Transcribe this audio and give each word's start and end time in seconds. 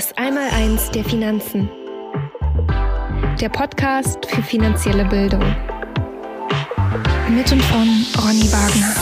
Das 0.00 0.16
Einmaleins 0.16 0.90
der 0.92 1.04
Finanzen. 1.04 1.68
Der 3.38 3.50
Podcast 3.50 4.24
für 4.24 4.42
finanzielle 4.42 5.04
Bildung. 5.04 5.44
Mit 7.28 7.52
und 7.52 7.62
von 7.64 8.06
Ronny 8.16 8.50
Wagner. 8.50 8.94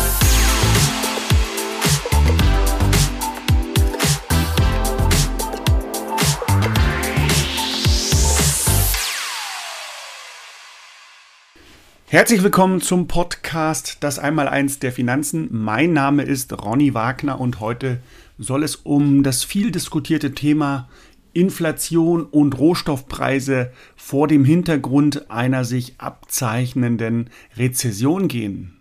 Herzlich 12.09 12.43
willkommen 12.43 12.81
zum 12.81 13.07
Podcast 13.07 13.99
Das 14.01 14.19
Einmaleins 14.19 14.81
der 14.81 14.91
Finanzen. 14.91 15.47
Mein 15.53 15.93
Name 15.93 16.25
ist 16.25 16.53
Ronny 16.65 16.93
Wagner 16.93 17.41
und 17.41 17.61
heute 17.61 18.01
soll 18.39 18.63
es 18.63 18.77
um 18.77 19.23
das 19.23 19.45
viel 19.45 19.71
diskutierte 19.71 20.33
Thema 20.33 20.89
Inflation 21.33 22.25
und 22.25 22.59
Rohstoffpreise 22.59 23.71
vor 23.97 24.29
dem 24.29 24.45
Hintergrund 24.45 25.31
einer 25.31 25.65
sich 25.65 25.95
abzeichnenden 25.99 27.31
Rezession 27.57 28.29
gehen. 28.29 28.77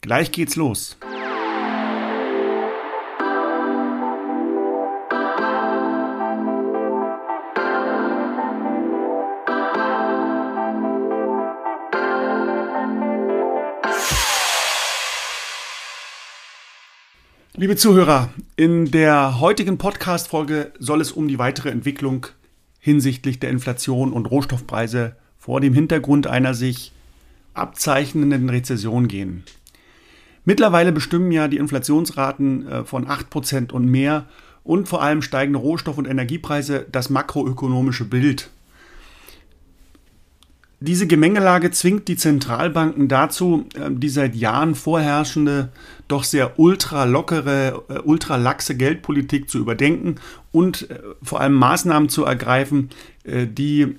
Gleich 0.00 0.32
geht's 0.32 0.56
los. 0.56 0.96
Liebe 17.60 17.76
Zuhörer, 17.76 18.30
in 18.56 18.90
der 18.90 19.38
heutigen 19.38 19.76
Podcast-Folge 19.76 20.72
soll 20.78 21.02
es 21.02 21.12
um 21.12 21.28
die 21.28 21.38
weitere 21.38 21.68
Entwicklung 21.68 22.26
hinsichtlich 22.78 23.38
der 23.38 23.50
Inflation 23.50 24.14
und 24.14 24.30
Rohstoffpreise 24.30 25.14
vor 25.36 25.60
dem 25.60 25.74
Hintergrund 25.74 26.26
einer 26.26 26.54
sich 26.54 26.92
abzeichnenden 27.52 28.48
Rezession 28.48 29.08
gehen. 29.08 29.44
Mittlerweile 30.46 30.90
bestimmen 30.90 31.30
ja 31.32 31.48
die 31.48 31.58
Inflationsraten 31.58 32.66
äh, 32.66 32.84
von 32.86 33.06
8% 33.06 33.72
und 33.72 33.84
mehr 33.84 34.24
und 34.64 34.88
vor 34.88 35.02
allem 35.02 35.20
steigende 35.20 35.58
Rohstoff- 35.58 35.98
und 35.98 36.08
Energiepreise 36.08 36.86
das 36.90 37.10
makroökonomische 37.10 38.06
Bild 38.06 38.48
diese 40.82 41.06
Gemengelage 41.06 41.70
zwingt 41.70 42.08
die 42.08 42.16
Zentralbanken 42.16 43.06
dazu, 43.06 43.66
ähm, 43.76 44.00
die 44.00 44.08
seit 44.08 44.34
Jahren 44.34 44.74
vorherrschende, 44.74 45.68
doch 46.08 46.24
sehr 46.24 46.58
ultralockere, 46.58 47.84
äh, 47.88 47.98
ultralaxe 47.98 48.74
Geldpolitik 48.76 49.50
zu 49.50 49.58
überdenken 49.58 50.16
und 50.52 50.90
äh, 50.90 50.98
vor 51.22 51.40
allem 51.40 51.52
Maßnahmen 51.52 52.08
zu 52.08 52.24
ergreifen, 52.24 52.88
äh, 53.24 53.46
die 53.46 53.96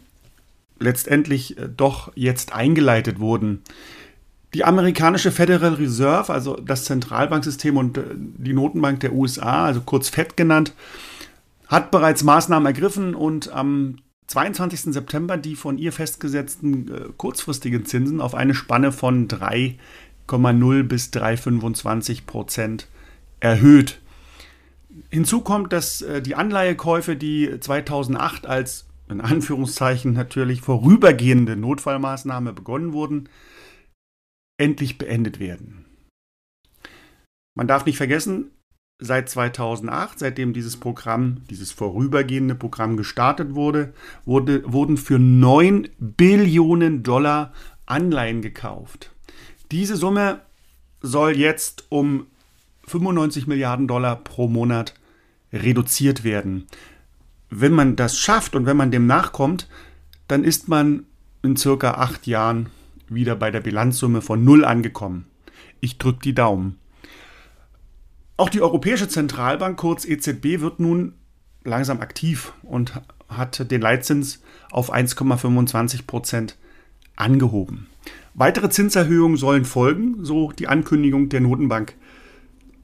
letztendlich 0.79 1.55
doch 1.77 2.11
jetzt 2.15 2.53
eingeleitet 2.55 3.19
wurden. 3.19 3.61
Die 4.55 4.65
amerikanische 4.65 5.29
Federal 5.31 5.75
Reserve, 5.75 6.33
also 6.33 6.55
das 6.55 6.85
Zentralbanksystem 6.85 7.77
und 7.77 7.99
die 8.15 8.53
Notenbank 8.53 8.99
der 9.01 9.13
USA, 9.13 9.65
also 9.65 9.81
kurz 9.81 10.09
FED 10.09 10.35
genannt, 10.35 10.73
hat 11.67 11.91
bereits 11.91 12.23
Maßnahmen 12.23 12.65
ergriffen 12.65 13.13
und 13.13 13.51
am 13.51 13.97
22. 14.27 14.93
September 14.93 15.37
die 15.37 15.55
von 15.55 15.77
ihr 15.77 15.91
festgesetzten 15.91 16.91
äh, 16.91 17.05
kurzfristigen 17.17 17.85
Zinsen 17.85 18.21
auf 18.21 18.33
eine 18.33 18.55
Spanne 18.55 18.91
von 18.91 19.27
3,0 19.27 20.83
bis 20.83 21.09
3,25 21.09 22.25
Prozent 22.25 22.87
erhöht. 23.39 23.99
Hinzu 25.09 25.41
kommt, 25.41 25.73
dass 25.73 26.01
äh, 26.01 26.21
die 26.21 26.35
Anleihekäufe, 26.35 27.15
die 27.15 27.59
2008 27.59 28.45
als 28.45 28.85
in 29.09 29.21
Anführungszeichen 29.21 30.13
natürlich 30.13 30.61
vorübergehende 30.61 31.57
Notfallmaßnahme 31.57 32.53
begonnen 32.53 32.93
wurden, 32.93 33.27
endlich 34.57 34.97
beendet 34.97 35.39
werden. 35.39 35.85
Man 37.55 37.67
darf 37.67 37.85
nicht 37.85 37.97
vergessen, 37.97 38.51
seit 39.01 39.29
2008, 39.29 40.19
seitdem 40.19 40.53
dieses 40.53 40.77
Programm, 40.77 41.37
dieses 41.49 41.71
vorübergehende 41.71 42.55
Programm 42.55 42.95
gestartet 42.95 43.55
wurde, 43.55 43.93
wurde 44.25 44.63
wurden 44.71 44.95
für 44.95 45.19
9 45.19 45.89
Billionen 45.99 47.03
Dollar 47.03 47.51
Anleihen 47.87 48.41
gekauft. 48.41 49.11
Diese 49.71 49.97
Summe 49.97 50.41
soll 51.01 51.35
jetzt 51.35 51.85
um 51.89 52.27
95 52.85 53.47
Milliarden 53.47 53.87
Dollar 53.87 54.15
pro 54.17 54.47
Monat 54.47 54.93
reduziert 55.51 56.23
werden. 56.23 56.67
Wenn 57.49 57.73
man 57.73 57.95
das 57.95 58.19
schafft 58.19 58.55
und 58.55 58.65
wenn 58.65 58.77
man 58.77 58.91
dem 58.91 59.07
nachkommt, 59.07 59.67
dann 60.27 60.43
ist 60.43 60.69
man 60.69 61.05
in 61.41 61.57
circa 61.57 61.95
acht 61.95 62.27
Jahren 62.27 62.67
wieder 63.09 63.35
bei 63.35 63.51
der 63.51 63.59
Bilanzsumme 63.59 64.21
von 64.21 64.43
Null 64.45 64.63
angekommen. 64.63 65.25
Ich 65.79 65.97
drücke 65.97 66.19
die 66.19 66.35
Daumen. 66.35 66.77
Auch 68.41 68.49
die 68.49 68.63
Europäische 68.63 69.07
Zentralbank, 69.07 69.77
kurz 69.77 70.03
EZB, 70.03 70.61
wird 70.61 70.79
nun 70.79 71.13
langsam 71.63 72.01
aktiv 72.01 72.53
und 72.63 72.99
hat 73.29 73.69
den 73.69 73.81
Leitzins 73.81 74.41
auf 74.71 74.91
1,25 74.91 76.07
Prozent 76.07 76.57
angehoben. 77.15 77.85
Weitere 78.33 78.71
Zinserhöhungen 78.71 79.37
sollen 79.37 79.63
folgen, 79.63 80.25
so 80.25 80.51
die 80.53 80.67
Ankündigung 80.67 81.29
der 81.29 81.41
Notenbank. 81.41 81.93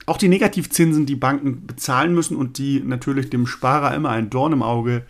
Auch 0.06 0.18
die 0.18 0.28
Negativzinsen, 0.28 1.08
die 1.08 1.16
Banken 1.16 1.66
bezahlen 1.66 2.14
müssen 2.14 2.38
und 2.38 2.60
die 2.60 2.80
natürlich 2.82 3.32
dem 3.32 3.48
Sparer 3.48 3.96
immer 3.96 4.12
ein 4.12 4.30
Dorn 4.30 4.54
im 4.54 4.62
Auge 4.62 5.08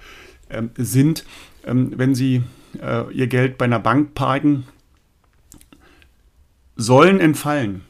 äh, 0.48 0.64
sind, 0.78 1.26
ähm, 1.66 1.92
wenn 1.98 2.16
sie 2.16 2.42
äh, 2.82 3.14
ihr 3.14 3.28
Geld 3.28 3.58
bei 3.58 3.66
einer 3.66 3.80
Bank 3.80 4.14
parken, 4.14 4.64
sollen 6.78 7.20
entfallen. 7.20 7.82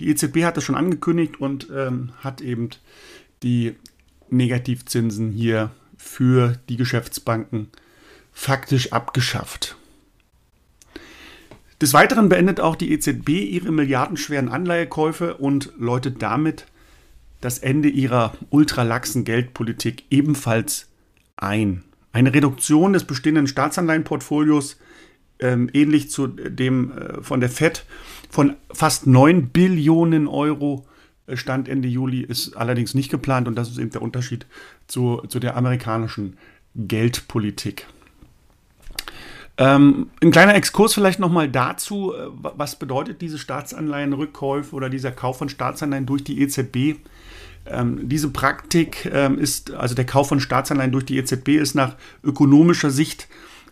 Die 0.00 0.08
EZB 0.08 0.44
hat 0.44 0.56
das 0.56 0.64
schon 0.64 0.74
angekündigt 0.74 1.40
und 1.40 1.68
ähm, 1.74 2.10
hat 2.18 2.40
eben 2.40 2.70
die 3.42 3.74
Negativzinsen 4.30 5.30
hier 5.30 5.70
für 5.96 6.58
die 6.68 6.76
Geschäftsbanken 6.76 7.68
faktisch 8.32 8.92
abgeschafft. 8.92 9.76
Des 11.80 11.94
Weiteren 11.94 12.28
beendet 12.28 12.60
auch 12.60 12.76
die 12.76 12.92
EZB 12.92 13.28
ihre 13.28 13.72
milliardenschweren 13.72 14.48
Anleihekäufe 14.48 15.36
und 15.36 15.72
läutet 15.78 16.22
damit 16.22 16.66
das 17.40 17.58
Ende 17.58 17.88
ihrer 17.88 18.34
ultralaxen 18.50 19.24
Geldpolitik 19.24 20.04
ebenfalls 20.10 20.88
ein. 21.36 21.84
Eine 22.12 22.34
Reduktion 22.34 22.92
des 22.92 23.04
bestehenden 23.04 23.46
Staatsanleihenportfolios 23.46 24.76
ähm, 25.40 25.70
ähnlich 25.72 26.10
zu 26.10 26.26
dem 26.26 26.92
äh, 26.92 27.22
von 27.22 27.40
der 27.40 27.50
FED 27.50 27.84
von 28.30 28.56
fast 28.72 29.06
9 29.06 29.48
Billionen 29.48 30.26
Euro 30.28 30.86
äh, 31.26 31.36
Stand 31.36 31.68
Ende 31.68 31.88
Juli 31.88 32.20
ist 32.20 32.56
allerdings 32.56 32.94
nicht 32.94 33.10
geplant 33.10 33.48
und 33.48 33.56
das 33.56 33.70
ist 33.70 33.78
eben 33.78 33.90
der 33.90 34.02
Unterschied 34.02 34.46
zu, 34.86 35.22
zu 35.28 35.40
der 35.40 35.56
amerikanischen 35.56 36.36
Geldpolitik. 36.74 37.86
Ähm, 39.60 40.08
ein 40.22 40.30
kleiner 40.30 40.54
Exkurs 40.54 40.94
vielleicht 40.94 41.20
nochmal 41.20 41.48
dazu, 41.48 42.14
äh, 42.14 42.28
was 42.32 42.78
bedeutet 42.78 43.20
diese 43.20 43.38
Staatsanleihenrückkäufe 43.38 44.74
oder 44.74 44.88
dieser 44.88 45.12
Kauf 45.12 45.38
von 45.38 45.48
Staatsanleihen 45.48 46.06
durch 46.06 46.24
die 46.24 46.40
EZB? 46.40 46.96
Ähm, 47.66 48.08
diese 48.08 48.30
Praktik 48.30 49.10
ähm, 49.12 49.38
ist, 49.38 49.72
also 49.72 49.94
der 49.94 50.06
Kauf 50.06 50.28
von 50.28 50.40
Staatsanleihen 50.40 50.92
durch 50.92 51.04
die 51.04 51.18
EZB 51.18 51.48
ist 51.48 51.74
nach 51.74 51.96
ökonomischer 52.24 52.90
Sicht 52.90 53.28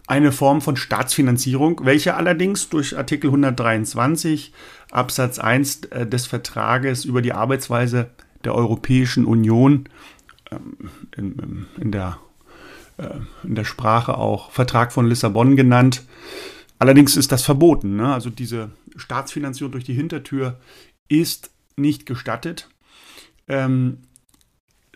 eine 0.09 0.33
Form 0.33 0.63
von 0.63 0.77
Staatsfinanzierung, 0.77 1.83
welche 1.85 2.15
allerdings 2.15 2.71
durch 2.71 2.97
Artikel 2.97 3.29
123 3.29 4.53
Absatz 4.91 5.38
1 5.38 5.85
äh, 5.85 6.06
des 6.06 6.27
Vertrages 6.27 7.05
über 7.05 7.21
die 7.21 7.35
Arbeitsweise 7.35 8.11
der 8.43 8.55
Europäischen 8.55 9.27
Union 9.27 9.88
ähm, 10.50 10.91
in, 11.15 11.67
in, 11.79 11.93
der, 11.93 12.19
äh, 12.97 13.09
in 13.44 13.55
der 13.55 13.65
Sprache 13.65 14.17
auch 14.17 14.50
Vertrag 14.50 14.93
von 14.93 15.06
Lissabon 15.06 15.56
genannt. 15.56 16.05
Allerdings 16.79 17.17
ist 17.17 17.31
das 17.31 17.44
verboten. 17.44 17.97
Ne? 17.97 18.12
Also 18.12 18.31
diese 18.31 18.71
Staatsfinanzierung 18.97 19.73
durch 19.73 19.85
die 19.85 19.94
Hintertür 19.94 20.59
ist 21.09 21.50
nicht 21.77 22.06
gestattet. 22.06 22.71
Ähm, 23.47 23.99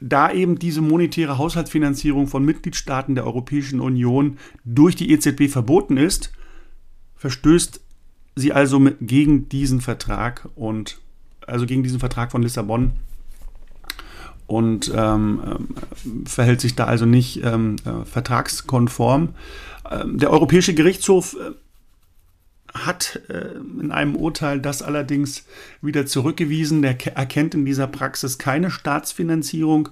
da 0.02 0.32
eben 0.32 0.58
diese 0.58 0.80
monetäre 0.80 1.38
Haushaltsfinanzierung 1.38 2.26
von 2.26 2.44
Mitgliedstaaten 2.44 3.14
der 3.14 3.24
Europäischen 3.24 3.80
Union 3.80 4.38
durch 4.64 4.96
die 4.96 5.10
EZB 5.12 5.48
verboten 5.48 5.96
ist, 5.96 6.32
verstößt 7.16 7.80
sie 8.34 8.52
also 8.52 8.80
gegen 9.00 9.48
diesen 9.48 9.80
Vertrag 9.80 10.48
und 10.54 10.98
also 11.46 11.66
gegen 11.66 11.82
diesen 11.82 12.00
Vertrag 12.00 12.32
von 12.32 12.42
Lissabon 12.42 12.92
und 14.46 14.92
ähm, 14.94 15.40
ähm 15.44 15.68
verhält 16.26 16.60
sich 16.60 16.74
da 16.74 16.84
also 16.84 17.06
nicht 17.06 17.42
ähm, 17.44 17.76
äh, 17.84 18.04
vertragskonform. 18.04 19.30
Ähm, 19.90 20.18
der 20.18 20.30
Europäische 20.30 20.74
Gerichtshof 20.74 21.34
äh, 21.34 21.52
hat 22.74 23.20
äh, 23.28 23.58
in 23.80 23.92
einem 23.92 24.16
Urteil 24.16 24.60
das 24.60 24.82
allerdings 24.82 25.44
wieder 25.80 26.06
zurückgewiesen. 26.06 26.82
Der 26.82 26.96
erkennt 27.16 27.54
in 27.54 27.64
dieser 27.64 27.86
Praxis 27.86 28.38
keine 28.38 28.70
Staatsfinanzierung. 28.70 29.90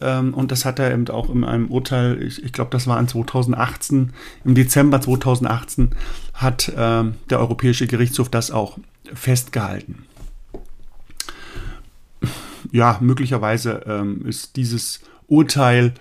Ähm, 0.00 0.34
und 0.34 0.52
das 0.52 0.64
hat 0.64 0.78
er 0.78 0.92
eben 0.92 1.08
auch 1.08 1.30
in 1.30 1.44
einem 1.44 1.70
Urteil, 1.70 2.22
ich, 2.22 2.42
ich 2.42 2.52
glaube, 2.52 2.70
das 2.70 2.86
war 2.86 2.98
in 2.98 3.08
2018, 3.08 4.12
im 4.44 4.54
Dezember 4.54 5.00
2018, 5.00 5.90
hat 6.34 6.72
ähm, 6.76 7.14
der 7.30 7.40
Europäische 7.40 7.86
Gerichtshof 7.86 8.28
das 8.28 8.50
auch 8.50 8.78
festgehalten. 9.12 10.04
Ja, 12.70 12.98
möglicherweise 13.00 13.82
ähm, 13.86 14.26
ist 14.26 14.56
dieses 14.56 15.00
Urteil 15.26 15.94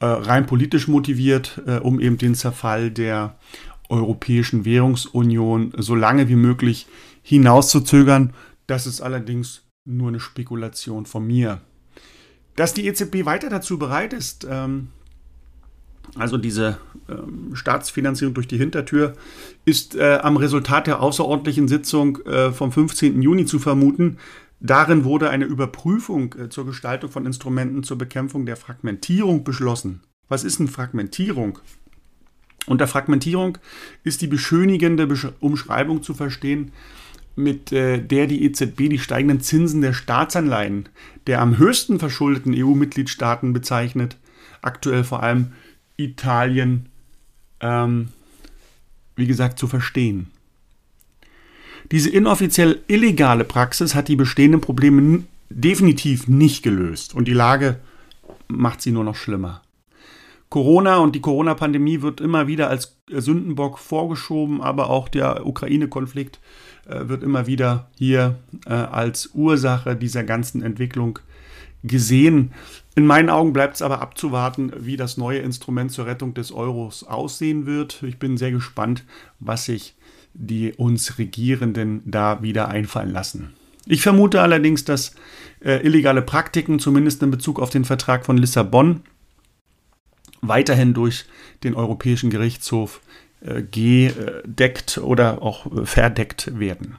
äh, 0.00 0.06
rein 0.06 0.46
politisch 0.46 0.88
motiviert, 0.88 1.60
äh, 1.66 1.78
um 1.78 2.00
eben 2.00 2.18
den 2.18 2.34
Zerfall 2.34 2.90
der 2.90 3.36
Europäischen 3.88 4.64
Währungsunion 4.64 5.72
so 5.76 5.94
lange 5.94 6.28
wie 6.28 6.36
möglich 6.36 6.86
hinauszuzögern. 7.22 8.32
Das 8.66 8.86
ist 8.86 9.00
allerdings 9.00 9.62
nur 9.84 10.08
eine 10.08 10.20
Spekulation 10.20 11.06
von 11.06 11.26
mir. 11.26 11.60
Dass 12.56 12.72
die 12.72 12.86
EZB 12.86 13.24
weiter 13.24 13.50
dazu 13.50 13.78
bereit 13.78 14.12
ist, 14.12 14.46
ähm, 14.48 14.88
also 16.16 16.38
diese 16.38 16.78
ähm, 17.08 17.54
Staatsfinanzierung 17.54 18.34
durch 18.34 18.48
die 18.48 18.58
Hintertür, 18.58 19.14
ist 19.64 19.96
äh, 19.96 20.18
am 20.22 20.36
Resultat 20.36 20.86
der 20.86 21.00
außerordentlichen 21.00 21.68
Sitzung 21.68 22.18
äh, 22.26 22.52
vom 22.52 22.72
15. 22.72 23.20
Juni 23.20 23.46
zu 23.46 23.58
vermuten. 23.58 24.18
Darin 24.60 25.04
wurde 25.04 25.30
eine 25.30 25.44
Überprüfung 25.44 26.34
äh, 26.34 26.48
zur 26.48 26.66
Gestaltung 26.66 27.10
von 27.10 27.26
Instrumenten 27.26 27.82
zur 27.82 27.98
Bekämpfung 27.98 28.46
der 28.46 28.56
Fragmentierung 28.56 29.44
beschlossen. 29.44 30.00
Was 30.28 30.44
ist 30.44 30.60
eine 30.60 30.68
Fragmentierung? 30.68 31.58
Unter 32.66 32.86
Fragmentierung 32.86 33.58
ist 34.04 34.22
die 34.22 34.26
beschönigende 34.26 35.06
Umschreibung 35.40 36.02
zu 36.02 36.14
verstehen, 36.14 36.72
mit 37.36 37.72
äh, 37.72 38.00
der 38.00 38.26
die 38.26 38.44
EZB 38.44 38.88
die 38.88 38.98
steigenden 38.98 39.40
Zinsen 39.40 39.80
der 39.80 39.92
Staatsanleihen 39.92 40.88
der 41.26 41.40
am 41.40 41.58
höchsten 41.58 41.98
verschuldeten 41.98 42.54
EU-Mitgliedstaaten 42.54 43.52
bezeichnet, 43.52 44.16
aktuell 44.62 45.04
vor 45.04 45.22
allem 45.22 45.52
Italien, 45.96 46.86
ähm, 47.60 48.08
wie 49.16 49.26
gesagt, 49.26 49.58
zu 49.58 49.66
verstehen. 49.66 50.28
Diese 51.90 52.10
inoffiziell 52.10 52.80
illegale 52.88 53.44
Praxis 53.44 53.94
hat 53.94 54.08
die 54.08 54.16
bestehenden 54.16 54.60
Probleme 54.60 55.24
definitiv 55.50 56.28
nicht 56.28 56.62
gelöst 56.62 57.14
und 57.14 57.26
die 57.26 57.32
Lage 57.32 57.78
macht 58.48 58.82
sie 58.82 58.90
nur 58.90 59.04
noch 59.04 59.16
schlimmer. 59.16 59.62
Corona 60.48 60.98
und 60.98 61.14
die 61.14 61.20
Corona-Pandemie 61.20 62.02
wird 62.02 62.20
immer 62.20 62.46
wieder 62.46 62.68
als 62.68 62.96
Sündenbock 63.08 63.78
vorgeschoben, 63.78 64.60
aber 64.60 64.88
auch 64.90 65.08
der 65.08 65.46
Ukraine-Konflikt 65.46 66.38
äh, 66.86 67.08
wird 67.08 67.22
immer 67.22 67.46
wieder 67.46 67.88
hier 67.96 68.36
äh, 68.66 68.72
als 68.72 69.30
Ursache 69.34 69.96
dieser 69.96 70.22
ganzen 70.22 70.62
Entwicklung 70.62 71.18
gesehen. 71.82 72.52
In 72.94 73.06
meinen 73.06 73.28
Augen 73.28 73.52
bleibt 73.52 73.74
es 73.74 73.82
aber 73.82 74.00
abzuwarten, 74.00 74.72
wie 74.78 74.96
das 74.96 75.16
neue 75.16 75.40
Instrument 75.40 75.90
zur 75.90 76.06
Rettung 76.06 76.34
des 76.34 76.52
Euros 76.52 77.04
aussehen 77.04 77.66
wird. 77.66 78.02
Ich 78.02 78.18
bin 78.18 78.36
sehr 78.36 78.52
gespannt, 78.52 79.04
was 79.40 79.66
sich 79.66 79.94
die 80.34 80.72
uns 80.72 81.18
Regierenden 81.18 82.02
da 82.04 82.42
wieder 82.42 82.68
einfallen 82.68 83.12
lassen. 83.12 83.54
Ich 83.86 84.02
vermute 84.02 84.40
allerdings, 84.40 84.84
dass 84.84 85.14
äh, 85.60 85.84
illegale 85.84 86.22
Praktiken, 86.22 86.78
zumindest 86.78 87.22
in 87.22 87.30
Bezug 87.30 87.60
auf 87.60 87.70
den 87.70 87.84
Vertrag 87.84 88.24
von 88.24 88.36
Lissabon, 88.36 89.02
weiterhin 90.48 90.94
durch 90.94 91.26
den 91.62 91.74
Europäischen 91.74 92.30
Gerichtshof 92.30 93.00
äh, 93.40 93.62
gedeckt 93.62 94.98
oder 94.98 95.42
auch 95.42 95.66
äh, 95.66 95.84
verdeckt 95.86 96.58
werden. 96.58 96.96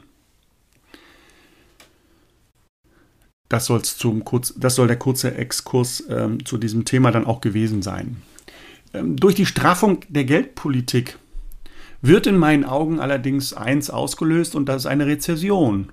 Das, 3.50 3.66
soll's 3.66 3.98
zum 3.98 4.26
kurz, 4.26 4.54
das 4.58 4.76
soll 4.76 4.88
der 4.88 4.98
kurze 4.98 5.36
Exkurs 5.36 6.04
ähm, 6.10 6.46
zu 6.46 6.58
diesem 6.58 6.86
Thema 6.86 7.12
dann 7.12 7.26
auch 7.26 7.42
gewesen 7.42 7.82
sein. 7.82 8.18
Ähm, 8.94 9.16
durch 9.18 9.36
die 9.36 9.46
Straffung 9.46 10.00
der 10.10 10.26
Geldpolitik 10.26 11.18
wird 12.02 12.28
in 12.28 12.38
meinen 12.38 12.66
Augen 12.66 13.00
allerdings 13.00 13.54
eins 13.54 13.90
ausgelöst 13.90 14.56
und 14.56 14.68
das 14.68 14.84
ist 14.84 14.86
eine 14.88 15.06
Rezession. 15.06 15.92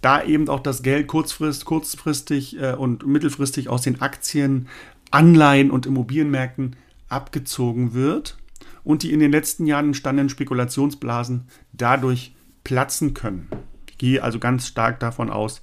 Da 0.00 0.22
eben 0.24 0.48
auch 0.48 0.60
das 0.60 0.82
Geld 0.82 1.06
kurzfrist, 1.06 1.64
kurzfristig 1.64 2.60
äh, 2.60 2.72
und 2.72 3.06
mittelfristig 3.06 3.68
aus 3.68 3.82
den 3.82 4.00
Aktien, 4.00 4.68
Anleihen 5.12 5.70
und 5.70 5.86
Immobilienmärkten 5.86 6.76
abgezogen 7.08 7.94
wird 7.94 8.36
und 8.84 9.02
die 9.02 9.12
in 9.12 9.20
den 9.20 9.30
letzten 9.30 9.66
Jahren 9.66 9.86
entstandenen 9.86 10.28
Spekulationsblasen 10.28 11.46
dadurch 11.72 12.34
platzen 12.64 13.14
können. 13.14 13.48
Ich 13.88 13.98
gehe 13.98 14.22
also 14.22 14.38
ganz 14.38 14.66
stark 14.66 14.98
davon 15.00 15.30
aus, 15.30 15.62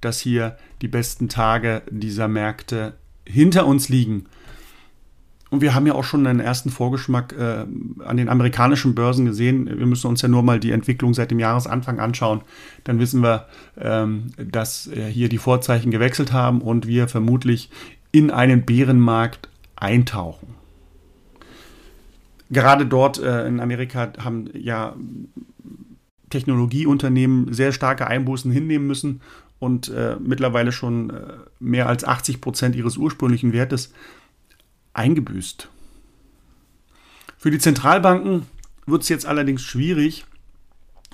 dass 0.00 0.20
hier 0.20 0.56
die 0.82 0.88
besten 0.88 1.28
Tage 1.28 1.82
dieser 1.90 2.28
Märkte 2.28 2.94
hinter 3.26 3.66
uns 3.66 3.88
liegen. 3.88 4.26
Und 5.50 5.62
wir 5.62 5.74
haben 5.74 5.86
ja 5.86 5.94
auch 5.94 6.04
schon 6.04 6.24
einen 6.26 6.38
ersten 6.38 6.70
Vorgeschmack 6.70 7.34
äh, 7.36 7.66
an 8.04 8.16
den 8.16 8.28
amerikanischen 8.28 8.94
Börsen 8.94 9.26
gesehen. 9.26 9.66
Wir 9.66 9.86
müssen 9.86 10.06
uns 10.06 10.22
ja 10.22 10.28
nur 10.28 10.44
mal 10.44 10.60
die 10.60 10.70
Entwicklung 10.70 11.12
seit 11.12 11.32
dem 11.32 11.40
Jahresanfang 11.40 11.98
anschauen. 11.98 12.42
Dann 12.84 13.00
wissen 13.00 13.20
wir, 13.20 13.48
ähm, 13.76 14.28
dass 14.38 14.86
äh, 14.86 15.06
hier 15.10 15.28
die 15.28 15.38
Vorzeichen 15.38 15.90
gewechselt 15.90 16.32
haben 16.32 16.60
und 16.60 16.86
wir 16.86 17.08
vermutlich 17.08 17.68
in 18.12 18.30
einen 18.30 18.64
Bärenmarkt 18.64 19.48
eintauchen. 19.76 20.54
Gerade 22.50 22.86
dort 22.86 23.18
äh, 23.18 23.46
in 23.46 23.60
Amerika 23.60 24.12
haben 24.18 24.50
ja 24.54 24.96
Technologieunternehmen 26.30 27.52
sehr 27.52 27.72
starke 27.72 28.06
Einbußen 28.06 28.50
hinnehmen 28.50 28.86
müssen 28.86 29.20
und 29.58 29.88
äh, 29.88 30.16
mittlerweile 30.20 30.72
schon 30.72 31.10
äh, 31.10 31.32
mehr 31.60 31.88
als 31.88 32.04
80 32.04 32.40
Prozent 32.40 32.74
ihres 32.74 32.96
ursprünglichen 32.96 33.52
Wertes 33.52 33.92
eingebüßt. 34.94 35.68
Für 37.36 37.50
die 37.50 37.58
Zentralbanken 37.58 38.46
wird 38.86 39.02
es 39.02 39.08
jetzt 39.08 39.26
allerdings 39.26 39.62
schwierig 39.62 40.24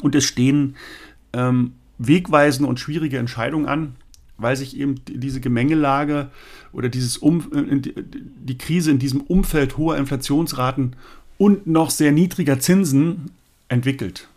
und 0.01 0.15
es 0.15 0.25
stehen 0.25 0.77
ähm, 1.33 1.73
wegweisende 1.99 2.69
und 2.69 2.81
schwierige 2.81 3.19
Entscheidungen 3.19 3.67
an, 3.67 3.97
weil 4.39 4.57
sich 4.57 4.77
eben 4.77 4.97
diese 5.07 5.41
Gemengelage 5.41 6.31
oder 6.73 6.89
dieses 6.89 7.17
um, 7.17 7.41
äh, 7.53 7.81
die 7.81 8.59
Krise 8.59 8.91
in 8.91 8.99
diesem 8.99 9.21
Umfeld 9.23 9.77
hoher 9.77 9.97
Inflationsraten 9.97 10.97
und 11.39 11.67
noch 11.67 11.91
sehr 11.91 12.13
niedriger 12.13 12.61
Zinsen 12.61 13.31
entwickelt. 13.69 14.29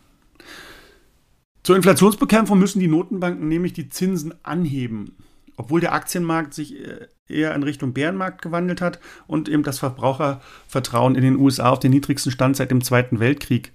Zur 1.63 1.75
Inflationsbekämpfung 1.75 2.57
müssen 2.57 2.80
die 2.80 2.88
Notenbanken 2.88 3.48
nämlich 3.48 3.74
die 3.74 3.89
Zinsen 3.89 4.34
anheben, 4.44 5.12
obwohl 5.56 5.82
der 5.82 5.94
Aktienmarkt 5.94 6.53
sich 6.53 6.79
äh, 6.79 7.08
eher 7.27 7.53
in 7.53 7.63
Richtung 7.63 7.94
Bärenmarkt 7.94 8.41
gewandelt 8.41 8.82
hat 8.82 9.00
und 9.27 9.50
eben 9.50 9.63
das 9.63 9.79
Verbrauchervertrauen 9.79 11.15
in 11.15 11.22
den 11.22 11.38
USA 11.38 11.70
auf 11.70 11.79
den 11.79 11.91
niedrigsten 11.91 12.32
Stand 12.32 12.56
seit 12.56 12.72
dem 12.72 12.84
Zweiten 12.84 13.20
Weltkrieg 13.20 13.72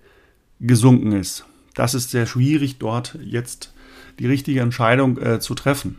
gesunken 0.61 1.12
ist. 1.12 1.45
Das 1.75 1.95
ist 1.95 2.11
sehr 2.11 2.26
schwierig, 2.26 2.78
dort 2.78 3.19
jetzt 3.23 3.74
die 4.18 4.26
richtige 4.26 4.61
Entscheidung 4.61 5.18
äh, 5.18 5.40
zu 5.40 5.54
treffen. 5.54 5.99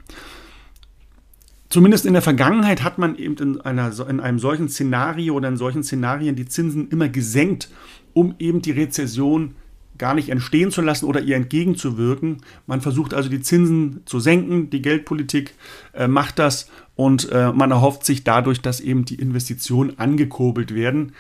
Zumindest 1.70 2.06
in 2.06 2.14
der 2.14 2.22
Vergangenheit 2.22 2.84
hat 2.84 2.98
man 3.00 3.18
eben 3.18 3.36
in, 3.38 3.62
einer, 3.62 3.92
in 4.08 4.20
einem 4.20 4.40
solchen 4.40 4.70
Szenario 4.70 5.34
oder 5.34 5.50
in 5.50 5.58
solchen 5.58 5.84
Szenarien 5.84 6.36
die 6.36 6.46
Zinsen 6.46 6.90
immer 6.90 7.10
gesenkt, 7.10 7.70
um 8.14 8.36
eben 8.40 8.62
die 8.62 8.72
Rezession 8.72 9.56
gar 9.98 10.14
nicht 10.14 10.30
entstehen 10.30 10.72
zu 10.72 10.82
lassen 10.82 11.06
oder 11.06 11.22
ihr 11.22 11.36
entgegenzuwirken. 11.36 12.38
Man 12.68 12.82
versucht 12.82 13.14
also 13.14 13.30
die 13.30 13.42
Zinsen 13.42 14.02
zu 14.06 14.20
senken, 14.20 14.70
die 14.70 14.82
Geldpolitik 14.82 15.54
äh, 15.94 16.08
macht 16.08 16.40
das 16.40 16.70
und 16.96 17.30
äh, 17.32 17.52
man 17.52 17.72
erhofft 17.72 18.06
sich 18.06 18.24
dadurch, 18.24 18.62
dass 18.62 18.80
eben 18.80 19.06
die 19.06 19.16
Investitionen 19.16 19.98
angekurbelt 19.98 20.74
werden. 20.74 21.14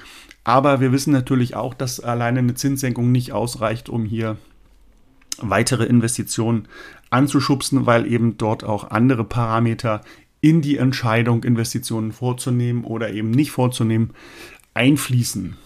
Aber 0.44 0.80
wir 0.80 0.92
wissen 0.92 1.12
natürlich 1.12 1.56
auch, 1.56 1.74
dass 1.74 2.00
alleine 2.00 2.40
eine 2.40 2.54
Zinssenkung 2.54 3.12
nicht 3.12 3.32
ausreicht, 3.32 3.90
um 3.90 4.06
hier 4.06 4.38
weitere 5.42 5.86
Investitionen 5.86 6.68
anzuschubsen, 7.10 7.86
weil 7.86 8.12
eben 8.12 8.38
dort 8.38 8.64
auch 8.64 8.92
andere 8.92 9.24
Parameter 9.24 10.02
in 10.42 10.62
die 10.62 10.78
Entscheidung, 10.78 11.44
Investitionen 11.44 12.12
vorzunehmen 12.12 12.84
oder 12.84 13.12
eben 13.12 13.32
nicht 13.32 13.52
vorzunehmen, 13.52 14.12
einfließen. 14.74 15.58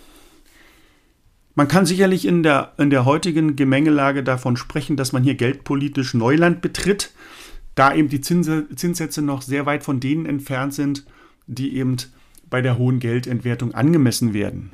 Man 1.55 1.67
kann 1.67 1.85
sicherlich 1.85 2.25
in 2.25 2.43
der, 2.43 2.73
in 2.77 2.89
der 2.89 3.03
heutigen 3.03 3.57
Gemengelage 3.57 4.23
davon 4.23 4.55
sprechen, 4.55 4.95
dass 4.95 5.11
man 5.11 5.23
hier 5.23 5.35
geldpolitisch 5.35 6.13
Neuland 6.13 6.61
betritt, 6.61 7.11
da 7.75 7.93
eben 7.93 8.07
die 8.07 8.21
Zinssätze 8.21 9.21
noch 9.21 9.41
sehr 9.41 9.65
weit 9.65 9.83
von 9.83 9.99
denen 9.99 10.25
entfernt 10.25 10.73
sind, 10.73 11.05
die 11.47 11.75
eben 11.75 11.97
bei 12.49 12.61
der 12.61 12.77
hohen 12.77 12.99
Geldentwertung 12.99 13.73
angemessen 13.73 14.33
werden. 14.33 14.71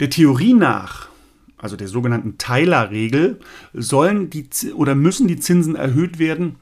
Der 0.00 0.10
Theorie 0.10 0.54
nach, 0.54 1.08
also 1.58 1.76
der 1.76 1.88
sogenannten 1.88 2.38
Tyler-Regel, 2.38 3.40
sollen 3.74 4.30
die 4.30 4.48
oder 4.74 4.94
müssen 4.94 5.28
die 5.28 5.38
Zinsen 5.38 5.74
erhöht 5.76 6.18
werden, 6.18 6.56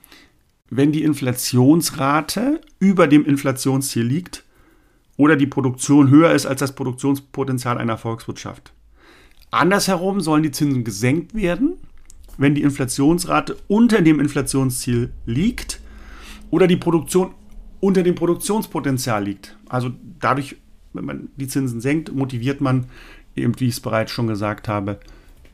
wenn 0.70 0.92
die 0.92 1.04
Inflationsrate 1.04 2.60
über 2.78 3.06
dem 3.06 3.24
Inflationsziel 3.24 4.04
liegt 4.04 4.44
oder 5.16 5.36
die 5.36 5.46
Produktion 5.46 6.10
höher 6.10 6.32
ist 6.32 6.46
als 6.46 6.60
das 6.60 6.74
Produktionspotenzial 6.74 7.78
einer 7.78 7.98
Volkswirtschaft. 7.98 8.72
Andersherum 9.50 10.20
sollen 10.20 10.42
die 10.42 10.50
Zinsen 10.50 10.84
gesenkt 10.84 11.34
werden, 11.34 11.74
wenn 12.36 12.54
die 12.54 12.62
Inflationsrate 12.62 13.56
unter 13.68 14.02
dem 14.02 14.20
Inflationsziel 14.20 15.12
liegt 15.24 15.80
oder 16.50 16.66
die 16.66 16.76
Produktion 16.76 17.30
unter 17.80 18.02
dem 18.02 18.14
Produktionspotenzial 18.14 19.24
liegt. 19.24 19.56
Also 19.68 19.92
dadurch, 20.20 20.56
wenn 20.92 21.04
man 21.04 21.28
die 21.36 21.46
Zinsen 21.46 21.80
senkt, 21.80 22.12
motiviert 22.14 22.60
man 22.60 22.86
eben, 23.36 23.58
wie 23.60 23.68
ich 23.68 23.74
es 23.74 23.80
bereits 23.80 24.12
schon 24.12 24.26
gesagt 24.26 24.68
habe, 24.68 25.00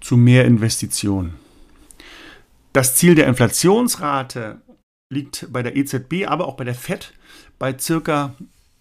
zu 0.01 0.17
mehr 0.17 0.45
Investitionen. 0.45 1.35
Das 2.73 2.97
Ziel 2.97 3.15
der 3.15 3.27
Inflationsrate 3.27 4.61
liegt 5.11 5.53
bei 5.53 5.63
der 5.63 5.77
EZB, 5.77 6.27
aber 6.27 6.47
auch 6.47 6.57
bei 6.57 6.65
der 6.65 6.75
FED 6.75 7.13
bei 7.59 7.77
circa 7.79 8.35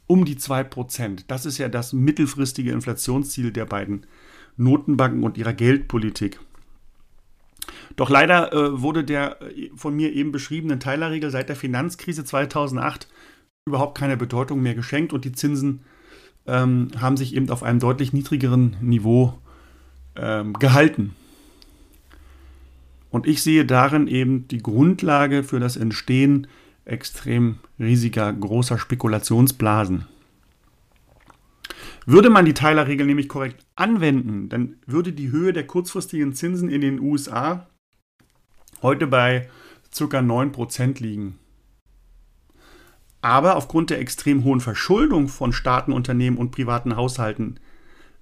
um 0.07 0.25
die 0.25 0.35
2%. 0.35 1.23
Das 1.27 1.45
ist 1.45 1.57
ja 1.57 1.69
das 1.69 1.93
mittelfristige 1.93 2.71
Inflationsziel 2.71 3.51
der 3.51 3.65
beiden 3.65 4.05
Notenbanken 4.57 5.23
und 5.23 5.37
ihrer 5.37 5.53
Geldpolitik. 5.53 6.39
Doch 7.95 8.09
leider 8.09 8.53
äh, 8.53 8.81
wurde 8.81 9.03
der 9.03 9.41
äh, 9.41 9.69
von 9.75 9.95
mir 9.95 10.13
eben 10.13 10.31
beschriebenen 10.31 10.79
Teilerregel 10.79 11.29
seit 11.31 11.49
der 11.49 11.55
Finanzkrise 11.55 12.23
2008 12.23 13.07
überhaupt 13.65 13.97
keine 13.97 14.17
Bedeutung 14.17 14.61
mehr 14.61 14.75
geschenkt 14.75 15.13
und 15.13 15.25
die 15.25 15.33
Zinsen 15.33 15.81
ähm, 16.47 16.89
haben 16.99 17.17
sich 17.17 17.35
eben 17.35 17.49
auf 17.49 17.63
einem 17.63 17.79
deutlich 17.79 18.13
niedrigeren 18.13 18.75
Niveau 18.81 19.37
ähm, 20.15 20.53
gehalten. 20.53 21.15
Und 23.09 23.27
ich 23.27 23.43
sehe 23.43 23.65
darin 23.65 24.07
eben 24.07 24.47
die 24.47 24.59
Grundlage 24.59 25.43
für 25.43 25.59
das 25.59 25.75
Entstehen 25.75 26.47
extrem 26.85 27.57
riesiger, 27.79 28.31
großer 28.31 28.77
Spekulationsblasen. 28.77 30.05
Würde 32.05 32.29
man 32.29 32.45
die 32.45 32.53
Teilerregel 32.53 33.05
nämlich 33.05 33.27
korrekt 33.27 33.63
anwenden, 33.75 34.49
dann 34.49 34.77
würde 34.87 35.13
die 35.13 35.31
Höhe 35.31 35.53
der 35.53 35.67
kurzfristigen 35.67 36.33
Zinsen 36.33 36.69
in 36.69 36.81
den 36.81 36.99
USA 36.99 37.67
heute 38.81 39.05
bei 39.05 39.49
ca. 39.95 40.19
9% 40.19 41.01
liegen. 41.01 41.37
Aber 43.21 43.55
aufgrund 43.55 43.89
der 43.89 43.99
extrem 43.99 44.43
hohen 44.43 44.61
Verschuldung 44.61 45.27
von 45.27 45.53
Staaten, 45.53 45.93
Unternehmen 45.93 46.37
und 46.37 46.51
privaten 46.51 46.95
Haushalten 46.95 47.59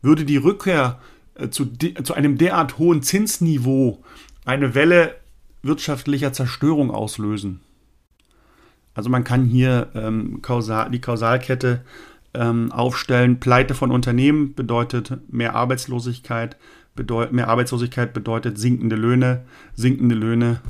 würde 0.02 0.26
die 0.26 0.38
Rückkehr 0.38 1.00
äh, 1.36 1.50
zu, 1.50 1.68
zu 2.04 2.14
einem 2.14 2.38
derart 2.38 2.78
hohen 2.78 3.02
Zinsniveau 3.02 4.04
eine 4.46 4.76
Welle 4.76 5.16
wirtschaftlicher 5.62 6.34
Zerstörung 6.34 6.92
auslösen. 6.92 7.62
Also 8.94 9.10
man 9.10 9.24
kann 9.24 9.46
hier 9.46 9.88
ähm, 9.94 10.42
kausal, 10.42 10.90
die 10.92 11.02
Kausalkette 11.02 11.82
ähm, 12.34 12.72
aufstellen. 12.72 13.40
Pleite 13.40 13.74
von 13.74 13.92
Unternehmen 13.92 14.56
bedeutet 14.56 15.18
mehr 15.32 15.56
Arbeitslosigkeit, 15.56 16.58
bedeut, 16.96 17.32
mehr 17.32 17.48
Arbeitslosigkeit 17.48 18.14
bedeutet 18.14 18.58
sinkende 18.58 18.96
Löhne, 18.96 19.46
sinkende 19.76 20.16
Löhne 20.16 20.62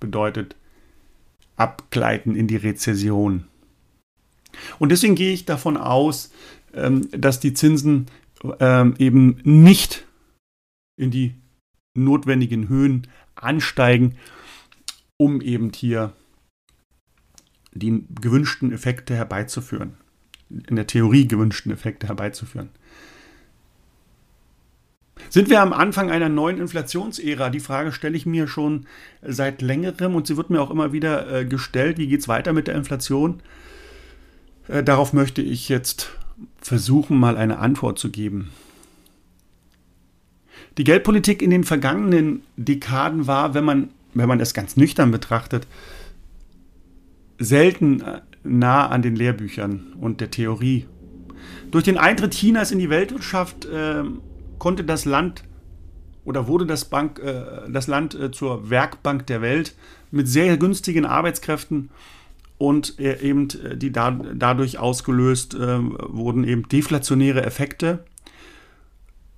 bedeutet 0.00 0.56
Abgleiten 1.62 2.34
in 2.34 2.48
die 2.48 2.56
Rezession. 2.56 3.46
Und 4.78 4.90
deswegen 4.90 5.14
gehe 5.14 5.32
ich 5.32 5.44
davon 5.44 5.76
aus, 5.76 6.32
ähm, 6.74 7.08
dass 7.12 7.40
die 7.40 7.54
Zinsen 7.54 8.06
ähm, 8.60 8.94
eben 8.98 9.40
nicht 9.44 10.04
in 10.96 11.10
die 11.10 11.34
notwendigen 11.94 12.68
Höhen 12.68 13.06
ansteigen, 13.34 14.16
um 15.16 15.40
eben 15.40 15.72
hier 15.72 16.12
die 17.72 18.04
gewünschten 18.20 18.72
Effekte 18.72 19.14
herbeizuführen. 19.14 19.94
In 20.50 20.76
der 20.76 20.86
Theorie 20.86 21.26
gewünschten 21.26 21.72
Effekte 21.72 22.08
herbeizuführen. 22.08 22.70
Sind 25.32 25.48
wir 25.48 25.62
am 25.62 25.72
Anfang 25.72 26.10
einer 26.10 26.28
neuen 26.28 26.58
Inflationsära? 26.58 27.48
Die 27.48 27.58
Frage 27.58 27.92
stelle 27.92 28.18
ich 28.18 28.26
mir 28.26 28.46
schon 28.46 28.84
seit 29.22 29.62
längerem 29.62 30.14
und 30.14 30.26
sie 30.26 30.36
wird 30.36 30.50
mir 30.50 30.60
auch 30.60 30.70
immer 30.70 30.92
wieder 30.92 31.32
äh, 31.32 31.46
gestellt. 31.46 31.96
Wie 31.96 32.06
geht 32.06 32.20
es 32.20 32.28
weiter 32.28 32.52
mit 32.52 32.66
der 32.66 32.74
Inflation? 32.74 33.40
Äh, 34.68 34.82
darauf 34.82 35.14
möchte 35.14 35.40
ich 35.40 35.70
jetzt 35.70 36.10
versuchen, 36.60 37.16
mal 37.16 37.38
eine 37.38 37.60
Antwort 37.60 37.98
zu 37.98 38.10
geben. 38.10 38.50
Die 40.76 40.84
Geldpolitik 40.84 41.40
in 41.40 41.48
den 41.48 41.64
vergangenen 41.64 42.42
Dekaden 42.58 43.26
war, 43.26 43.54
wenn 43.54 43.64
man, 43.64 43.88
wenn 44.12 44.28
man 44.28 44.38
es 44.38 44.52
ganz 44.52 44.76
nüchtern 44.76 45.12
betrachtet, 45.12 45.66
selten 47.38 48.02
äh, 48.02 48.20
nah 48.44 48.86
an 48.86 49.00
den 49.00 49.16
Lehrbüchern 49.16 49.94
und 49.98 50.20
der 50.20 50.30
Theorie. 50.30 50.84
Durch 51.70 51.84
den 51.84 51.96
Eintritt 51.96 52.34
Chinas 52.34 52.70
in 52.70 52.78
die 52.78 52.90
Weltwirtschaft 52.90 53.64
äh, 53.64 54.02
konnte 54.62 54.84
das 54.84 55.06
Land 55.06 55.42
oder 56.24 56.46
wurde 56.46 56.66
das, 56.66 56.84
Bank, 56.84 57.18
äh, 57.18 57.68
das 57.68 57.88
Land 57.88 58.14
äh, 58.14 58.30
zur 58.30 58.70
Werkbank 58.70 59.26
der 59.26 59.42
Welt 59.42 59.74
mit 60.12 60.28
sehr 60.28 60.56
günstigen 60.56 61.04
Arbeitskräften 61.04 61.90
und 62.58 63.00
äh, 63.00 63.20
eben 63.20 63.48
äh, 63.50 63.76
die 63.76 63.90
da, 63.90 64.12
dadurch 64.12 64.78
ausgelöst 64.78 65.56
wurden 65.58 66.44
eben 66.44 66.68
deflationäre 66.68 67.44
Effekte 67.44 68.04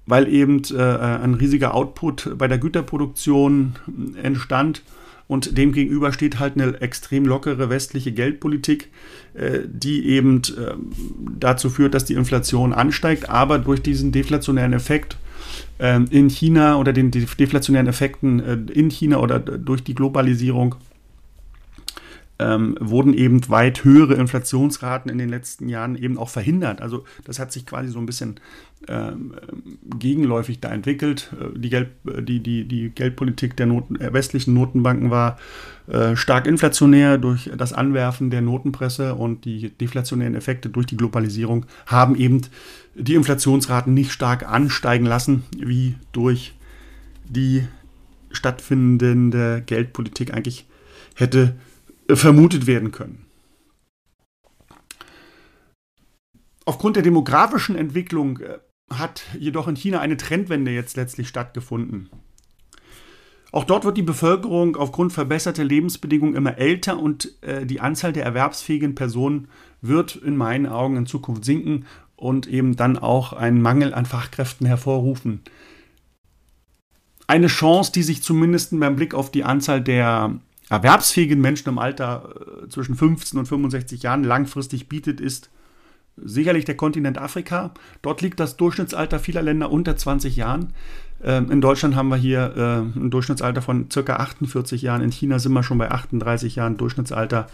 weil 0.07 0.29
eben 0.29 0.63
äh, 0.71 0.83
ein 0.83 1.33
riesiger 1.33 1.73
Output 1.73 2.37
bei 2.37 2.47
der 2.47 2.59
Güterproduktion 2.59 3.77
entstand. 4.23 4.83
Und 5.27 5.57
demgegenüber 5.57 6.13
steht 6.13 6.39
halt 6.39 6.55
eine 6.55 6.81
extrem 6.81 7.25
lockere 7.25 7.71
westliche 7.71 8.13
Geldpolitik, 8.13 8.91
äh, 9.35 9.61
die 9.67 10.07
eben 10.09 10.43
äh, 10.43 10.75
dazu 11.41 11.71
führt, 11.71 11.95
dass 11.95 12.05
die 12.05 12.15
Inflation 12.15 12.73
ansteigt, 12.73 13.31
aber 13.31 13.59
durch 13.59 13.81
diesen 13.81 14.13
deflationären 14.13 14.75
Effekt 14.75 15.17
äh, 15.79 16.01
in 16.11 16.29
China 16.29 16.77
oder 16.77 16.93
den 16.93 17.11
deflationären 17.11 17.87
Effekten 17.89 18.69
in 18.69 18.91
China 18.91 19.19
oder 19.19 19.39
durch 19.39 19.83
die 19.83 19.95
Globalisierung 19.95 20.77
ähm, 22.39 22.77
wurden 22.81 23.15
eben 23.15 23.49
weit 23.49 23.85
höhere 23.85 24.15
Inflationsraten 24.15 25.11
in 25.11 25.19
den 25.19 25.29
letzten 25.29 25.69
Jahren 25.69 25.97
eben 25.97 26.19
auch 26.19 26.29
verhindert. 26.29 26.83
Also 26.83 27.05
das 27.25 27.39
hat 27.39 27.53
sich 27.53 27.65
quasi 27.65 27.89
so 27.89 27.99
ein 28.01 28.07
bisschen 28.07 28.41
ähm, 28.89 29.35
gegenläufig 29.99 30.61
da 30.61 30.71
entwickelt. 30.71 31.33
Äh, 31.41 31.59
die, 31.59 31.71
Geld, 31.71 31.91
äh, 32.07 32.23
die, 32.23 32.41
die, 32.41 32.65
die 32.65 32.91
Geldpolitik 32.91 33.57
der 33.57 33.67
Noten, 33.67 34.01
äh, 34.01 34.13
westlichen 34.13 34.53
Notenbanken 34.53 35.11
war 35.11 35.39
äh, 35.87 36.17
stark 36.17 36.47
inflationär 36.47 37.19
durch 37.19 37.51
das 37.57 37.73
Anwerfen 37.73 38.31
der 38.31 38.41
Notenpresse 38.41 39.15
und 39.15 39.45
die 39.45 39.71
deflationären 39.71 40.35
Effekte 40.35 40.69
durch 40.69 40.87
die 40.87 40.97
Globalisierung 40.97 41.67
haben 41.87 42.17
eben 42.17 42.43
die 42.97 43.15
Inflationsraten 43.15 43.95
nicht 43.95 44.11
stark 44.11 44.49
ansteigen 44.49 45.07
lassen, 45.07 45.45
wie 45.57 45.95
durch 46.13 46.55
die 47.29 47.65
stattfindende 48.33 49.63
Geldpolitik 49.65 50.35
eigentlich 50.35 50.67
hätte 51.15 51.55
vermutet 52.09 52.67
werden 52.67 52.93
können. 52.93 53.27
Aufgrund 56.67 56.97
der 56.97 57.03
demografischen 57.03 57.77
Entwicklung 57.77 58.39
äh, 58.39 58.59
hat 58.91 59.25
jedoch 59.39 59.69
in 59.69 59.77
China 59.77 60.01
eine 60.01 60.17
Trendwende 60.17 60.71
jetzt 60.71 60.97
letztlich 60.97 61.29
stattgefunden. 61.29 62.11
Auch 63.53 63.65
dort 63.65 63.85
wird 63.85 63.97
die 63.97 64.03
Bevölkerung 64.03 64.75
aufgrund 64.75 65.13
verbesserter 65.13 65.63
Lebensbedingungen 65.63 66.35
immer 66.35 66.59
älter 66.59 66.99
und 66.99 67.41
äh, 67.43 67.65
die 67.65 67.81
Anzahl 67.81 68.13
der 68.13 68.25
erwerbsfähigen 68.25 68.95
Personen 68.95 69.49
wird 69.81 70.17
in 70.17 70.37
meinen 70.37 70.67
Augen 70.67 70.97
in 70.97 71.07
Zukunft 71.07 71.45
sinken 71.45 71.87
und 72.17 72.47
eben 72.47 72.77
dann 72.77 72.99
auch 72.99 73.33
einen 73.33 73.63
Mangel 73.63 73.95
an 73.95 74.07
Fachkräften 74.07 74.67
hervorrufen. 74.67 75.43
Eine 77.27 77.47
Chance, 77.47 77.93
die 77.93 78.03
sich 78.03 78.23
zumindest 78.23 78.79
beim 78.79 78.97
Blick 78.97 79.15
auf 79.15 79.31
die 79.31 79.45
Anzahl 79.45 79.81
der 79.81 80.35
erwerbsfähigen 80.71 81.41
Menschen 81.41 81.69
im 81.69 81.79
Alter 81.79 82.35
äh, 82.65 82.69
zwischen 82.69 82.95
15 82.95 83.39
und 83.39 83.47
65 83.47 84.03
Jahren 84.03 84.25
langfristig 84.25 84.89
bietet, 84.89 85.21
ist 85.21 85.51
sicherlich 86.17 86.65
der 86.65 86.77
Kontinent 86.77 87.19
Afrika. 87.19 87.73
Dort 88.03 88.23
liegt 88.23 88.39
das 88.39 88.57
Durchschnittsalter 88.57 89.19
vieler 89.19 89.43
Länder 89.43 89.71
unter 89.71 89.97
20 89.97 90.37
Jahren. 90.37 90.73
Ähm, 91.23 91.51
in 91.51 91.61
Deutschland 91.61 91.97
haben 91.97 92.09
wir 92.09 92.17
hier 92.17 92.55
äh, 92.57 92.99
ein 92.99 93.11
Durchschnittsalter 93.11 93.63
von 93.63 93.89
ca. 93.89 94.17
48 94.17 94.83
Jahren. 94.83 95.03
In 95.03 95.11
China 95.11 95.39
sind 95.39 95.53
wir 95.53 95.63
schon 95.63 95.79
bei 95.79 95.91
38 95.91 96.57
Jahren 96.57 96.77
Durchschnittsalter. 96.77 97.49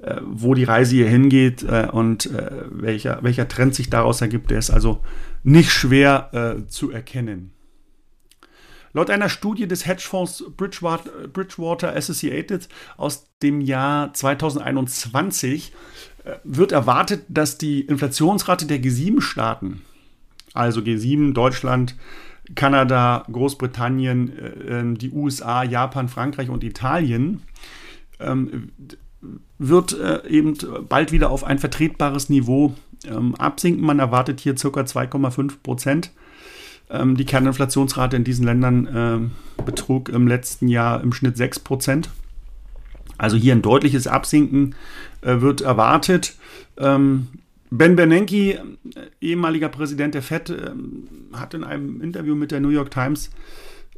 Äh, 0.00 0.20
wo 0.24 0.54
die 0.54 0.64
Reise 0.64 0.94
hier 0.94 1.08
hingeht 1.08 1.62
und 1.62 2.30
welcher, 2.70 3.18
welcher 3.22 3.48
Trend 3.48 3.74
sich 3.74 3.88
daraus 3.88 4.20
ergibt, 4.20 4.50
der 4.50 4.58
ist 4.58 4.70
also 4.70 5.00
nicht 5.42 5.70
schwer 5.70 6.64
zu 6.68 6.90
erkennen. 6.90 7.55
Laut 8.96 9.10
einer 9.10 9.28
Studie 9.28 9.68
des 9.68 9.84
Hedgefonds 9.84 10.42
Bridgewater, 10.56 11.28
Bridgewater 11.28 11.94
Associated 11.94 12.66
aus 12.96 13.26
dem 13.42 13.60
Jahr 13.60 14.14
2021 14.14 15.74
äh, 16.24 16.36
wird 16.44 16.72
erwartet, 16.72 17.26
dass 17.28 17.58
die 17.58 17.82
Inflationsrate 17.82 18.64
der 18.64 18.78
G7-Staaten, 18.82 19.82
also 20.54 20.80
G7, 20.80 21.34
Deutschland, 21.34 21.94
Kanada, 22.54 23.26
Großbritannien, 23.30 24.32
äh, 24.34 24.78
ähm, 24.78 24.96
die 24.96 25.10
USA, 25.10 25.62
Japan, 25.62 26.08
Frankreich 26.08 26.48
und 26.48 26.64
Italien, 26.64 27.42
ähm, 28.18 28.72
wird 29.58 29.92
äh, 29.92 30.26
eben 30.26 30.56
bald 30.88 31.12
wieder 31.12 31.28
auf 31.28 31.44
ein 31.44 31.58
vertretbares 31.58 32.30
Niveau 32.30 32.74
ähm, 33.04 33.34
absinken. 33.34 33.84
Man 33.84 33.98
erwartet 33.98 34.40
hier 34.40 34.54
ca. 34.54 34.68
2,5 34.68 35.58
Prozent. 35.62 36.12
Ähm, 36.90 37.16
die 37.16 37.24
Kerninflationsrate 37.24 38.16
in 38.16 38.24
diesen 38.24 38.44
Ländern 38.44 38.88
ähm, 38.94 39.30
betrug 39.64 40.08
im 40.08 40.28
letzten 40.28 40.68
Jahr 40.68 41.02
im 41.02 41.12
Schnitt 41.12 41.36
6 41.36 41.60
Prozent. 41.60 42.10
Also 43.18 43.36
hier 43.36 43.54
ein 43.54 43.62
deutliches 43.62 44.06
Absinken 44.06 44.74
äh, 45.22 45.40
wird 45.40 45.62
erwartet. 45.62 46.36
Ähm, 46.78 47.28
Ben 47.70 47.96
Bernanke, 47.96 48.62
ehemaliger 49.20 49.68
Präsident 49.68 50.14
der 50.14 50.22
FED, 50.22 50.54
hat 51.32 51.52
in 51.52 51.64
einem 51.64 52.00
Interview 52.00 52.36
mit 52.36 52.52
der 52.52 52.60
New 52.60 52.68
York 52.68 52.92
Times 52.92 53.30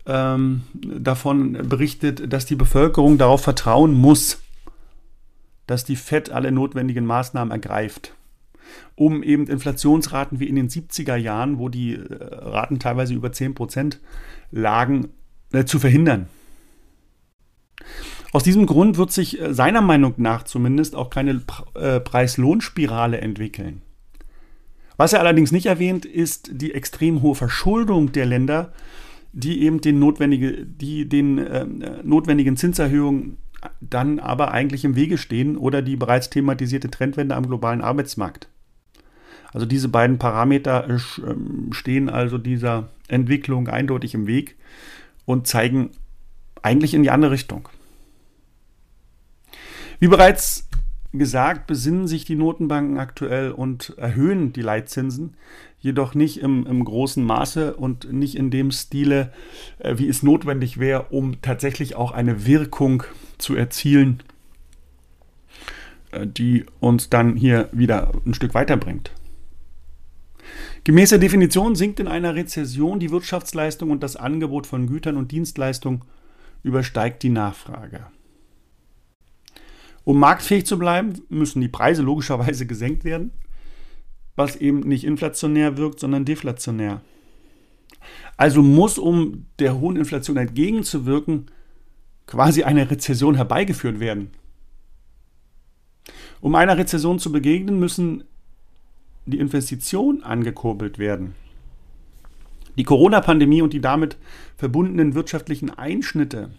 davon 0.07 1.68
berichtet, 1.68 2.33
dass 2.33 2.47
die 2.47 2.57
Bevölkerung 2.57 3.18
darauf 3.18 3.42
vertrauen 3.42 3.92
muss, 3.92 4.40
dass 5.66 5.85
die 5.85 5.97
FED 5.97 6.30
alle 6.30 6.50
notwendigen 6.50 7.04
Maßnahmen 7.04 7.52
ergreift, 7.52 8.14
um 8.94 9.22
eben 9.22 9.46
Inflationsraten 9.46 10.40
wie 10.40 10.48
in 10.48 10.56
den 10.56 10.68
70er 10.68 11.16
Jahren, 11.16 11.58
wo 11.58 11.68
die 11.68 11.94
äh, 11.94 12.04
Raten 12.20 12.78
teilweise 12.78 13.14
über 13.14 13.32
10 13.32 13.54
Prozent 13.54 14.00
lagen, 14.50 15.08
äh, 15.52 15.64
zu 15.64 15.78
verhindern. 15.78 16.28
Aus 18.32 18.42
diesem 18.42 18.66
Grund 18.66 18.98
wird 18.98 19.12
sich 19.12 19.40
äh, 19.40 19.54
seiner 19.54 19.80
Meinung 19.80 20.14
nach 20.16 20.42
zumindest 20.42 20.94
auch 20.94 21.10
keine 21.10 21.42
äh, 21.75 22.00
Preis-Lohn-Spirale 22.00 23.20
entwickeln. 23.20 23.82
Was 24.96 25.12
er 25.12 25.20
allerdings 25.20 25.52
nicht 25.52 25.66
erwähnt, 25.66 26.04
ist 26.04 26.50
die 26.52 26.75
extrem 26.75 27.22
hohe 27.22 27.37
Verschuldung 27.37 28.12
der 28.12 28.26
Länder, 28.26 28.72
die 29.32 29.62
eben 29.62 29.80
den, 29.80 29.98
notwendige, 29.98 30.66
die 30.66 31.08
den 31.08 31.38
äh, 31.38 31.66
notwendigen 32.02 32.56
Zinserhöhungen 32.56 33.38
dann 33.80 34.18
aber 34.18 34.52
eigentlich 34.52 34.84
im 34.84 34.96
Wege 34.96 35.18
stehen 35.18 35.56
oder 35.56 35.82
die 35.82 35.96
bereits 35.96 36.30
thematisierte 36.30 36.90
Trendwende 36.90 37.34
am 37.34 37.46
globalen 37.46 37.80
Arbeitsmarkt. 37.80 38.48
Also 39.52 39.66
diese 39.66 39.88
beiden 39.88 40.18
Parameter 40.18 40.88
äh, 40.88 40.98
ähm, 41.26 41.72
stehen 41.72 42.08
also 42.08 42.38
dieser 42.38 42.88
Entwicklung 43.08 43.68
eindeutig 43.68 44.14
im 44.14 44.26
Weg 44.26 44.56
und 45.24 45.46
zeigen 45.46 45.90
eigentlich 46.62 46.94
in 46.94 47.02
die 47.02 47.10
andere 47.10 47.30
Richtung. 47.30 47.68
Wie 50.00 50.08
bereits 50.08 50.68
gesagt, 51.12 51.66
besinnen 51.66 52.06
sich 52.06 52.24
die 52.24 52.34
Notenbanken 52.34 52.98
aktuell 52.98 53.50
und 53.50 53.94
erhöhen 53.96 54.52
die 54.52 54.60
Leitzinsen, 54.60 55.34
jedoch 55.80 56.14
nicht 56.14 56.40
im, 56.40 56.66
im 56.66 56.84
großen 56.84 57.24
Maße 57.24 57.74
und 57.74 58.12
nicht 58.12 58.36
in 58.36 58.50
dem 58.50 58.70
Stile, 58.70 59.32
äh, 59.78 59.96
wie 59.96 60.08
es 60.08 60.22
notwendig 60.22 60.78
wäre, 60.78 61.06
um 61.10 61.40
tatsächlich 61.40 61.96
auch 61.96 62.12
eine 62.12 62.46
Wirkung 62.46 63.04
zu 63.38 63.54
erzielen, 63.54 64.22
äh, 66.10 66.26
die 66.26 66.66
uns 66.80 67.08
dann 67.08 67.36
hier 67.36 67.68
wieder 67.72 68.12
ein 68.26 68.34
Stück 68.34 68.54
weiterbringt. 68.54 69.12
Gemäß 70.85 71.11
der 71.11 71.18
Definition 71.18 71.75
sinkt 71.75 72.00
in 72.00 72.08
einer 72.08 72.35
Rezession 72.35 73.00
die 73.00 73.11
Wirtschaftsleistung 73.11 73.90
und 73.90 74.02
das 74.02 74.16
Angebot 74.16 74.66
von 74.66 74.87
Gütern 74.87 75.16
und 75.16 75.32
Dienstleistungen 75.32 76.02
übersteigt 76.62 77.23
die 77.23 77.30
Nachfrage. 77.30 78.06
Um 80.04 80.18
marktfähig 80.18 80.64
zu 80.64 80.78
bleiben, 80.78 81.20
müssen 81.28 81.61
die 81.61 81.68
Preise 81.68 82.02
logischerweise 82.02 82.66
gesenkt 82.66 83.04
werden, 83.04 83.32
was 84.37 84.56
eben 84.56 84.80
nicht 84.80 85.04
inflationär 85.04 85.76
wirkt, 85.76 86.00
sondern 86.00 86.25
deflationär. 86.25 87.02
Also 88.37 88.62
muss, 88.62 88.99
um 88.99 89.47
der 89.58 89.78
hohen 89.78 89.97
Inflation 89.97 90.37
entgegenzuwirken, 90.37 91.50
quasi 92.26 92.62
eine 92.62 92.90
Rezession 92.90 93.35
herbeigeführt 93.35 94.00
werden. 94.00 94.30
Um 96.40 96.54
einer 96.54 96.78
Rezession 96.78 97.18
zu 97.18 97.32
begegnen, 97.32 97.78
müssen 97.78 98.25
die 99.30 99.38
Investitionen 99.38 100.23
angekurbelt 100.23 100.99
werden. 100.99 101.35
Die 102.76 102.85
Corona-Pandemie 102.85 103.62
und 103.62 103.73
die 103.73 103.80
damit 103.80 104.16
verbundenen 104.56 105.14
wirtschaftlichen 105.14 105.70
Einschnitte 105.70 106.50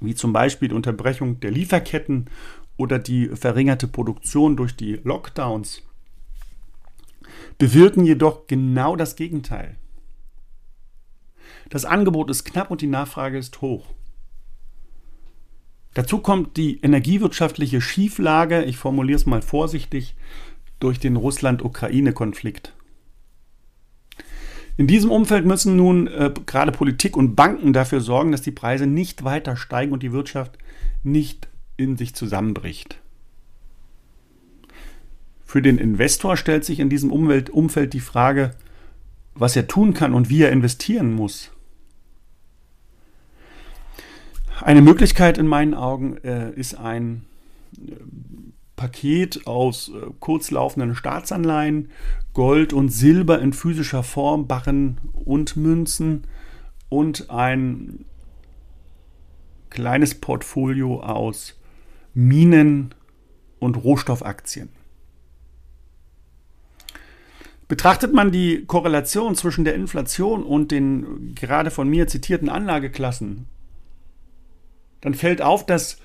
wie 0.00 0.14
zum 0.14 0.32
Beispiel 0.32 0.68
die 0.68 0.74
Unterbrechung 0.74 1.40
der 1.40 1.50
Lieferketten 1.50 2.26
oder 2.76 2.98
die 2.98 3.28
verringerte 3.28 3.88
Produktion 3.88 4.56
durch 4.56 4.76
die 4.76 5.00
Lockdowns, 5.04 5.82
bewirken 7.58 8.04
jedoch 8.04 8.46
genau 8.46 8.96
das 8.96 9.16
Gegenteil. 9.16 9.76
Das 11.70 11.84
Angebot 11.84 12.30
ist 12.30 12.44
knapp 12.44 12.70
und 12.70 12.80
die 12.80 12.86
Nachfrage 12.86 13.38
ist 13.38 13.60
hoch. 13.60 13.86
Dazu 15.94 16.18
kommt 16.18 16.56
die 16.56 16.80
energiewirtschaftliche 16.80 17.80
Schieflage, 17.80 18.64
ich 18.64 18.76
formuliere 18.76 19.16
es 19.16 19.26
mal 19.26 19.42
vorsichtig, 19.42 20.16
durch 20.84 21.00
den 21.00 21.16
Russland-Ukraine-Konflikt. 21.16 22.74
In 24.76 24.86
diesem 24.86 25.10
Umfeld 25.10 25.46
müssen 25.46 25.76
nun 25.76 26.08
äh, 26.08 26.32
gerade 26.46 26.72
Politik 26.72 27.16
und 27.16 27.36
Banken 27.36 27.72
dafür 27.72 28.00
sorgen, 28.00 28.32
dass 28.32 28.42
die 28.42 28.50
Preise 28.50 28.86
nicht 28.86 29.24
weiter 29.24 29.56
steigen 29.56 29.92
und 29.92 30.02
die 30.02 30.12
Wirtschaft 30.12 30.58
nicht 31.02 31.48
in 31.76 31.96
sich 31.96 32.14
zusammenbricht. 32.14 33.00
Für 35.44 35.62
den 35.62 35.78
Investor 35.78 36.36
stellt 36.36 36.64
sich 36.64 36.80
in 36.80 36.90
diesem 36.90 37.12
Umwelt 37.12 37.50
Umfeld 37.50 37.92
die 37.92 38.00
Frage, 38.00 38.50
was 39.34 39.54
er 39.54 39.68
tun 39.68 39.94
kann 39.94 40.12
und 40.12 40.28
wie 40.28 40.42
er 40.42 40.50
investieren 40.50 41.12
muss. 41.12 41.50
Eine 44.60 44.82
Möglichkeit 44.82 45.38
in 45.38 45.46
meinen 45.46 45.74
Augen 45.74 46.16
äh, 46.24 46.50
ist 46.52 46.74
ein 46.74 47.24
äh, 47.76 47.92
Paket 48.76 49.46
aus 49.46 49.88
äh, 49.88 50.10
kurzlaufenden 50.20 50.94
Staatsanleihen, 50.94 51.90
Gold 52.32 52.72
und 52.72 52.88
Silber 52.90 53.40
in 53.40 53.52
physischer 53.52 54.02
Form, 54.02 54.46
Barren 54.46 54.98
und 55.12 55.56
Münzen 55.56 56.26
und 56.88 57.30
ein 57.30 58.04
kleines 59.70 60.14
Portfolio 60.14 61.00
aus 61.00 61.58
Minen 62.14 62.94
und 63.58 63.76
Rohstoffaktien. 63.76 64.68
Betrachtet 67.66 68.12
man 68.12 68.30
die 68.30 68.66
Korrelation 68.66 69.34
zwischen 69.34 69.64
der 69.64 69.74
Inflation 69.74 70.42
und 70.42 70.70
den 70.70 71.34
gerade 71.34 71.70
von 71.70 71.88
mir 71.88 72.06
zitierten 72.06 72.48
Anlageklassen, 72.48 73.46
dann 75.00 75.14
fällt 75.14 75.42
auf, 75.42 75.66
dass 75.66 75.98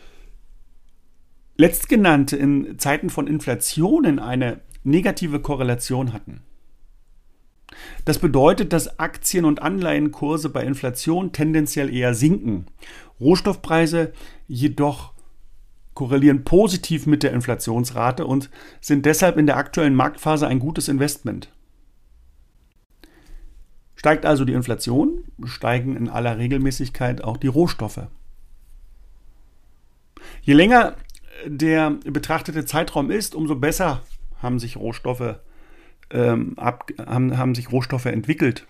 letztgenannte 1.60 2.38
in 2.38 2.80
Zeiten 2.80 3.10
von 3.10 3.28
Inflationen 3.28 4.17
eine 4.17 4.62
negative 4.86 5.41
Korrelation 5.41 6.13
hatten. 6.13 6.41
Das 8.06 8.17
bedeutet, 8.17 8.72
dass 8.72 8.98
Aktien- 8.98 9.43
und 9.43 9.62
Anleihenkurse 9.62 10.50
bei 10.50 10.63
Inflation 10.63 11.34
tendenziell 11.34 11.93
eher 11.93 12.13
sinken, 12.13 12.67
Rohstoffpreise 13.19 14.13
jedoch 14.48 15.12
korrelieren 15.95 16.45
positiv 16.45 17.06
mit 17.06 17.24
der 17.24 17.34
Inflationsrate 17.34 18.26
und 18.26 18.50
sind 18.80 19.06
deshalb 19.06 19.36
in 19.36 19.45
der 19.45 19.58
aktuellen 19.58 19.95
Marktphase 19.95 20.48
ein 20.48 20.60
gutes 20.60 20.88
Investment. 20.88 21.52
Steigt 23.98 24.26
also 24.26 24.45
die 24.45 24.54
Inflation, 24.54 25.26
steigen 25.43 25.98
in 25.98 26.08
aller 26.08 26.38
Regelmäßigkeit 26.38 27.22
auch 27.22 27.36
die 27.36 27.48
Rohstoffe. 27.48 28.08
Je 30.41 30.54
länger 30.54 30.95
der 31.45 31.91
betrachtete 32.06 32.65
Zeitraum 32.65 33.12
ist, 33.12 33.36
umso 33.36 33.56
besser 33.56 34.02
haben 34.41 34.60
sich 34.60 34.78
Rohstoffe, 34.78 35.39
ähm, 36.12 36.54
ab, 36.58 36.89
haben, 37.06 37.38
haben 37.38 37.56
sich 37.56 37.71
Rohstoffe 37.71 38.06
entwickelt. 38.06 38.65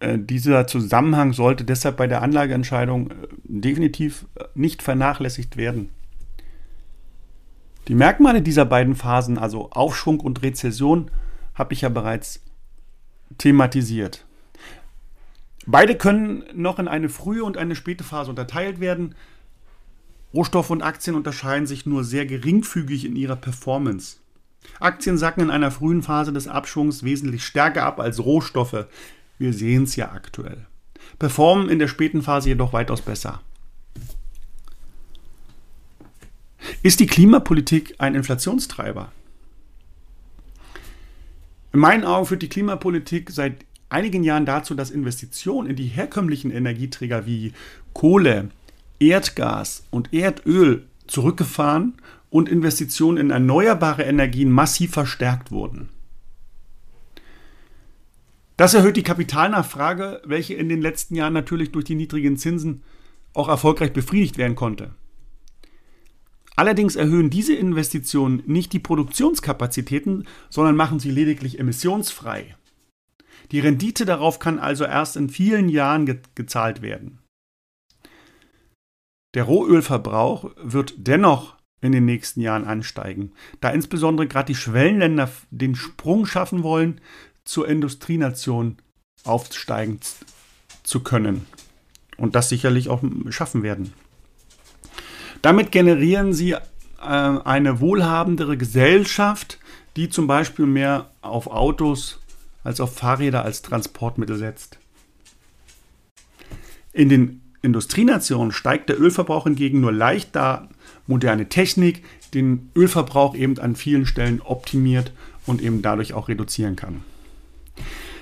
Äh, 0.00 0.18
dieser 0.18 0.66
Zusammenhang 0.66 1.32
sollte 1.32 1.64
deshalb 1.64 1.96
bei 1.96 2.06
der 2.06 2.22
Anlageentscheidung 2.22 3.10
äh, 3.10 3.14
definitiv 3.44 4.26
äh, 4.34 4.44
nicht 4.54 4.82
vernachlässigt 4.82 5.56
werden. 5.56 5.90
Die 7.88 7.94
Merkmale 7.94 8.42
dieser 8.42 8.64
beiden 8.64 8.94
Phasen, 8.94 9.38
also 9.38 9.70
Aufschwung 9.70 10.20
und 10.20 10.42
Rezession, 10.42 11.10
habe 11.54 11.74
ich 11.74 11.82
ja 11.82 11.88
bereits 11.88 12.42
thematisiert. 13.38 14.24
Beide 15.66 15.94
können 15.94 16.44
noch 16.54 16.78
in 16.78 16.88
eine 16.88 17.08
frühe 17.08 17.44
und 17.44 17.56
eine 17.56 17.76
späte 17.76 18.04
Phase 18.04 18.30
unterteilt 18.30 18.80
werden. 18.80 19.14
Rohstoffe 20.32 20.70
und 20.70 20.82
Aktien 20.82 21.16
unterscheiden 21.16 21.66
sich 21.66 21.86
nur 21.86 22.04
sehr 22.04 22.26
geringfügig 22.26 23.04
in 23.04 23.16
ihrer 23.16 23.36
Performance. 23.36 24.18
Aktien 24.78 25.18
sacken 25.18 25.42
in 25.42 25.50
einer 25.50 25.70
frühen 25.70 26.02
Phase 26.02 26.32
des 26.32 26.46
Abschwungs 26.46 27.02
wesentlich 27.02 27.44
stärker 27.44 27.84
ab 27.84 27.98
als 27.98 28.24
Rohstoffe. 28.24 28.86
Wir 29.38 29.52
sehen 29.52 29.84
es 29.84 29.96
ja 29.96 30.12
aktuell. 30.12 30.66
Performen 31.18 31.68
in 31.68 31.78
der 31.78 31.88
späten 31.88 32.22
Phase 32.22 32.50
jedoch 32.50 32.72
weitaus 32.72 33.02
besser. 33.02 33.40
Ist 36.82 37.00
die 37.00 37.06
Klimapolitik 37.06 37.94
ein 37.98 38.14
Inflationstreiber? 38.14 39.10
In 41.72 41.80
meinen 41.80 42.04
Augen 42.04 42.26
führt 42.26 42.42
die 42.42 42.48
Klimapolitik 42.48 43.30
seit 43.30 43.64
einigen 43.88 44.24
Jahren 44.24 44.46
dazu, 44.46 44.74
dass 44.74 44.90
Investitionen 44.90 45.68
in 45.70 45.76
die 45.76 45.86
herkömmlichen 45.86 46.50
Energieträger 46.50 47.26
wie 47.26 47.52
Kohle, 47.92 48.50
Erdgas 49.00 49.86
und 49.90 50.12
Erdöl 50.12 50.86
zurückgefahren 51.06 51.94
und 52.28 52.48
Investitionen 52.48 53.18
in 53.18 53.30
erneuerbare 53.30 54.04
Energien 54.04 54.50
massiv 54.52 54.92
verstärkt 54.92 55.50
wurden. 55.50 55.88
Das 58.56 58.74
erhöht 58.74 58.96
die 58.96 59.02
Kapitalnachfrage, 59.02 60.20
welche 60.24 60.54
in 60.54 60.68
den 60.68 60.82
letzten 60.82 61.14
Jahren 61.14 61.32
natürlich 61.32 61.72
durch 61.72 61.86
die 61.86 61.94
niedrigen 61.94 62.36
Zinsen 62.36 62.82
auch 63.32 63.48
erfolgreich 63.48 63.92
befriedigt 63.92 64.36
werden 64.36 64.54
konnte. 64.54 64.90
Allerdings 66.56 66.94
erhöhen 66.94 67.30
diese 67.30 67.54
Investitionen 67.54 68.42
nicht 68.44 68.74
die 68.74 68.78
Produktionskapazitäten, 68.80 70.26
sondern 70.50 70.76
machen 70.76 71.00
sie 71.00 71.10
lediglich 71.10 71.58
emissionsfrei. 71.58 72.54
Die 73.50 73.60
Rendite 73.60 74.04
darauf 74.04 74.38
kann 74.38 74.58
also 74.58 74.84
erst 74.84 75.16
in 75.16 75.30
vielen 75.30 75.70
Jahren 75.70 76.04
ge 76.04 76.18
gezahlt 76.34 76.82
werden. 76.82 77.19
Der 79.34 79.44
Rohölverbrauch 79.44 80.50
wird 80.56 80.94
dennoch 80.96 81.56
in 81.80 81.92
den 81.92 82.04
nächsten 82.04 82.40
Jahren 82.40 82.64
ansteigen, 82.64 83.32
da 83.60 83.70
insbesondere 83.70 84.26
gerade 84.26 84.48
die 84.48 84.54
Schwellenländer 84.54 85.30
den 85.50 85.74
Sprung 85.74 86.26
schaffen 86.26 86.62
wollen, 86.62 87.00
zur 87.44 87.68
Industrienation 87.68 88.76
aufsteigen 89.24 90.00
zu 90.82 91.00
können 91.00 91.46
und 92.16 92.34
das 92.34 92.48
sicherlich 92.48 92.88
auch 92.88 93.02
schaffen 93.30 93.62
werden. 93.62 93.92
Damit 95.42 95.72
generieren 95.72 96.32
sie 96.32 96.52
äh, 96.52 96.58
eine 96.98 97.80
wohlhabendere 97.80 98.56
Gesellschaft, 98.56 99.58
die 99.96 100.10
zum 100.10 100.26
Beispiel 100.26 100.66
mehr 100.66 101.10
auf 101.22 101.46
Autos 101.46 102.20
als 102.62 102.80
auf 102.80 102.94
Fahrräder 102.94 103.42
als 103.42 103.62
Transportmittel 103.62 104.36
setzt. 104.36 104.78
In 106.92 107.08
den 107.08 107.39
Industrienationen 107.62 108.52
steigt 108.52 108.88
der 108.88 109.00
Ölverbrauch 109.00 109.44
hingegen 109.44 109.80
nur 109.80 109.92
leicht, 109.92 110.34
da 110.34 110.68
moderne 111.06 111.48
Technik 111.48 112.02
den 112.32 112.70
Ölverbrauch 112.74 113.34
eben 113.34 113.58
an 113.58 113.76
vielen 113.76 114.06
Stellen 114.06 114.40
optimiert 114.40 115.12
und 115.46 115.60
eben 115.60 115.82
dadurch 115.82 116.14
auch 116.14 116.28
reduzieren 116.28 116.76
kann. 116.76 117.02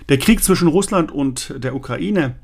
Der 0.08 0.18
Krieg 0.18 0.42
zwischen 0.42 0.68
Russland 0.68 1.12
und 1.12 1.54
der 1.62 1.74
Ukraine 1.74 2.36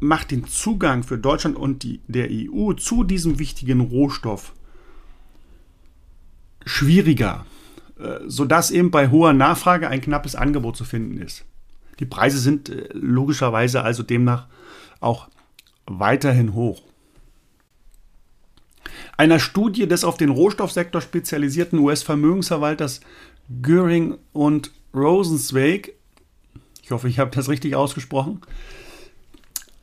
macht 0.00 0.30
den 0.30 0.46
Zugang 0.46 1.02
für 1.02 1.18
Deutschland 1.18 1.56
und 1.56 1.82
die, 1.82 2.00
der 2.06 2.28
EU 2.30 2.72
zu 2.74 3.04
diesem 3.04 3.38
wichtigen 3.38 3.80
Rohstoff 3.80 4.52
schwieriger, 6.64 7.46
äh, 7.98 8.20
sodass 8.26 8.70
eben 8.70 8.90
bei 8.90 9.10
hoher 9.10 9.32
Nachfrage 9.32 9.88
ein 9.88 10.00
knappes 10.00 10.36
Angebot 10.36 10.76
zu 10.76 10.84
finden 10.84 11.18
ist. 11.18 11.44
Die 12.00 12.06
Preise 12.06 12.38
sind 12.38 12.68
äh, 12.68 12.88
logischerweise 12.92 13.82
also 13.82 14.02
demnach 14.02 14.46
auch 15.00 15.28
weiterhin 15.86 16.54
hoch. 16.54 16.82
Einer 19.16 19.38
Studie 19.38 19.86
des 19.86 20.04
auf 20.04 20.16
den 20.16 20.30
Rohstoffsektor 20.30 21.00
spezialisierten 21.00 21.78
US-Vermögensverwalters 21.78 23.00
Göring 23.62 24.18
und 24.32 24.72
Rosenzweig, 24.94 25.92
ich 26.82 26.90
hoffe, 26.90 27.08
ich 27.08 27.18
habe 27.18 27.30
das 27.34 27.48
richtig 27.48 27.76
ausgesprochen, 27.76 28.40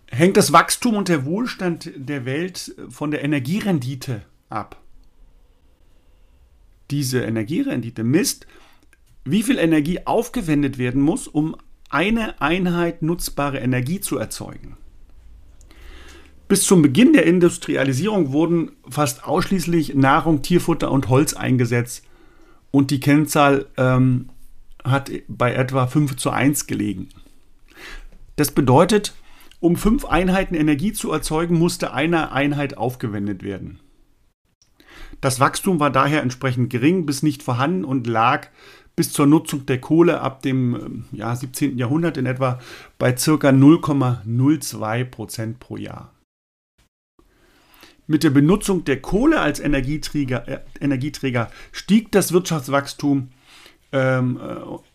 hängt 0.07 0.37
das 0.37 0.51
Wachstum 0.51 0.95
und 0.95 1.09
der 1.09 1.25
Wohlstand 1.25 1.91
der 1.95 2.25
Welt 2.25 2.75
von 2.89 3.11
der 3.11 3.23
Energierendite 3.23 4.23
ab. 4.49 4.81
Diese 6.89 7.21
Energierendite 7.21 8.03
misst, 8.03 8.47
wie 9.23 9.43
viel 9.43 9.57
Energie 9.57 10.05
aufgewendet 10.05 10.77
werden 10.77 11.01
muss, 11.01 11.27
um 11.27 11.55
eine 11.89 12.41
Einheit 12.41 13.01
nutzbare 13.01 13.59
Energie 13.59 14.01
zu 14.01 14.17
erzeugen. 14.17 14.77
Bis 16.51 16.65
zum 16.65 16.81
Beginn 16.81 17.13
der 17.13 17.25
Industrialisierung 17.27 18.33
wurden 18.33 18.73
fast 18.89 19.23
ausschließlich 19.23 19.95
Nahrung, 19.95 20.41
Tierfutter 20.41 20.91
und 20.91 21.07
Holz 21.07 21.33
eingesetzt 21.33 22.03
und 22.71 22.91
die 22.91 22.99
Kennzahl 22.99 23.67
ähm, 23.77 24.27
hat 24.83 25.09
bei 25.29 25.53
etwa 25.53 25.87
5 25.87 26.17
zu 26.17 26.29
1 26.29 26.67
gelegen. 26.67 27.07
Das 28.35 28.51
bedeutet, 28.51 29.15
um 29.61 29.77
fünf 29.77 30.03
Einheiten 30.03 30.53
Energie 30.53 30.91
zu 30.91 31.13
erzeugen, 31.13 31.57
musste 31.57 31.93
eine 31.93 32.33
Einheit 32.33 32.77
aufgewendet 32.77 33.43
werden. 33.43 33.79
Das 35.21 35.39
Wachstum 35.39 35.79
war 35.79 35.89
daher 35.89 36.21
entsprechend 36.21 36.69
gering 36.69 37.05
bis 37.05 37.23
nicht 37.23 37.43
vorhanden 37.43 37.85
und 37.85 38.07
lag 38.07 38.49
bis 38.97 39.13
zur 39.13 39.25
Nutzung 39.25 39.65
der 39.67 39.79
Kohle 39.79 40.19
ab 40.19 40.41
dem 40.41 40.75
ähm, 40.75 41.05
ja, 41.13 41.33
17. 41.33 41.77
Jahrhundert 41.77 42.17
in 42.17 42.25
etwa 42.25 42.59
bei 42.99 43.13
ca. 43.13 43.19
0,02 43.21 45.05
Prozent 45.05 45.61
pro 45.61 45.77
Jahr. 45.77 46.11
Mit 48.11 48.23
der 48.23 48.29
Benutzung 48.29 48.83
der 48.83 49.01
Kohle 49.01 49.39
als 49.39 49.61
Energieträger, 49.61 50.45
äh, 50.45 50.59
Energieträger 50.81 51.49
stieg 51.71 52.11
das 52.11 52.33
Wirtschaftswachstum 52.33 53.29
ähm, 53.93 54.37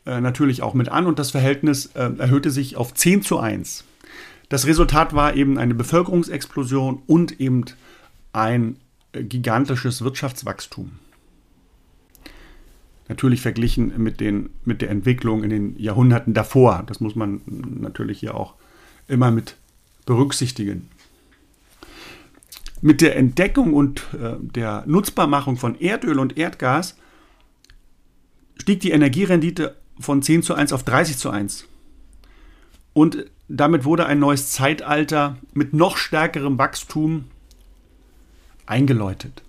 äh, 0.05 0.11
äh 0.11 0.21
natürlich 0.21 0.61
auch 0.61 0.75
mit 0.75 0.91
an 0.91 1.07
und 1.07 1.19
das 1.19 1.31
Verhältnis 1.31 1.87
äh, 1.95 2.11
erhöhte 2.19 2.51
sich 2.51 2.77
auf 2.77 2.93
10 2.93 3.23
zu 3.23 3.39
1. 3.39 3.85
Das 4.51 4.67
Resultat 4.67 5.15
war 5.15 5.35
eben 5.35 5.57
eine 5.57 5.75
Bevölkerungsexplosion 5.75 7.03
und 7.07 7.41
eben 7.41 7.65
ein 8.35 8.77
äh, 9.13 9.23
gigantisches 9.23 10.05
Wirtschaftswachstum. 10.05 10.93
Natürlich 13.09 13.41
verglichen 13.41 13.95
mit, 13.97 14.21
den, 14.21 14.51
mit 14.67 14.83
der 14.83 14.91
Entwicklung 14.91 15.43
in 15.43 15.49
den 15.49 15.79
Jahrhunderten 15.79 16.35
davor. 16.35 16.85
Das 16.87 17.01
muss 17.01 17.15
man 17.15 17.41
natürlich 17.47 18.21
hier 18.21 18.35
auch 18.35 18.57
immer 19.09 19.31
mit 19.31 19.57
berücksichtigen. 20.05 20.91
Mit 22.87 23.01
der 23.01 23.17
Entdeckung 23.17 23.75
und 23.75 24.07
äh, 24.15 24.37
der 24.39 24.85
Nutzbarmachung 24.87 25.57
von 25.57 25.75
Erdöl 25.81 26.21
und 26.21 26.39
Erdgas 26.39 26.97
stieg 28.61 28.79
die 28.79 28.93
Energierendite 28.93 29.75
von 29.99 30.23
10 30.23 30.45
zu 30.45 30.55
1 30.55 30.73
auf 30.73 30.85
30 30.85 31.19
zu 31.19 31.31
1. 31.31 31.67
Und 32.93 33.27
damit 33.49 33.87
wurde 33.87 34.07
ein 34.07 34.21
neues 34.21 34.53
Zeitalter 34.53 35.37
mit 35.53 35.75
noch 35.75 35.97
stärkerem 35.97 36.59
Wachstum 36.59 37.25
eingeläutet. 38.67 39.43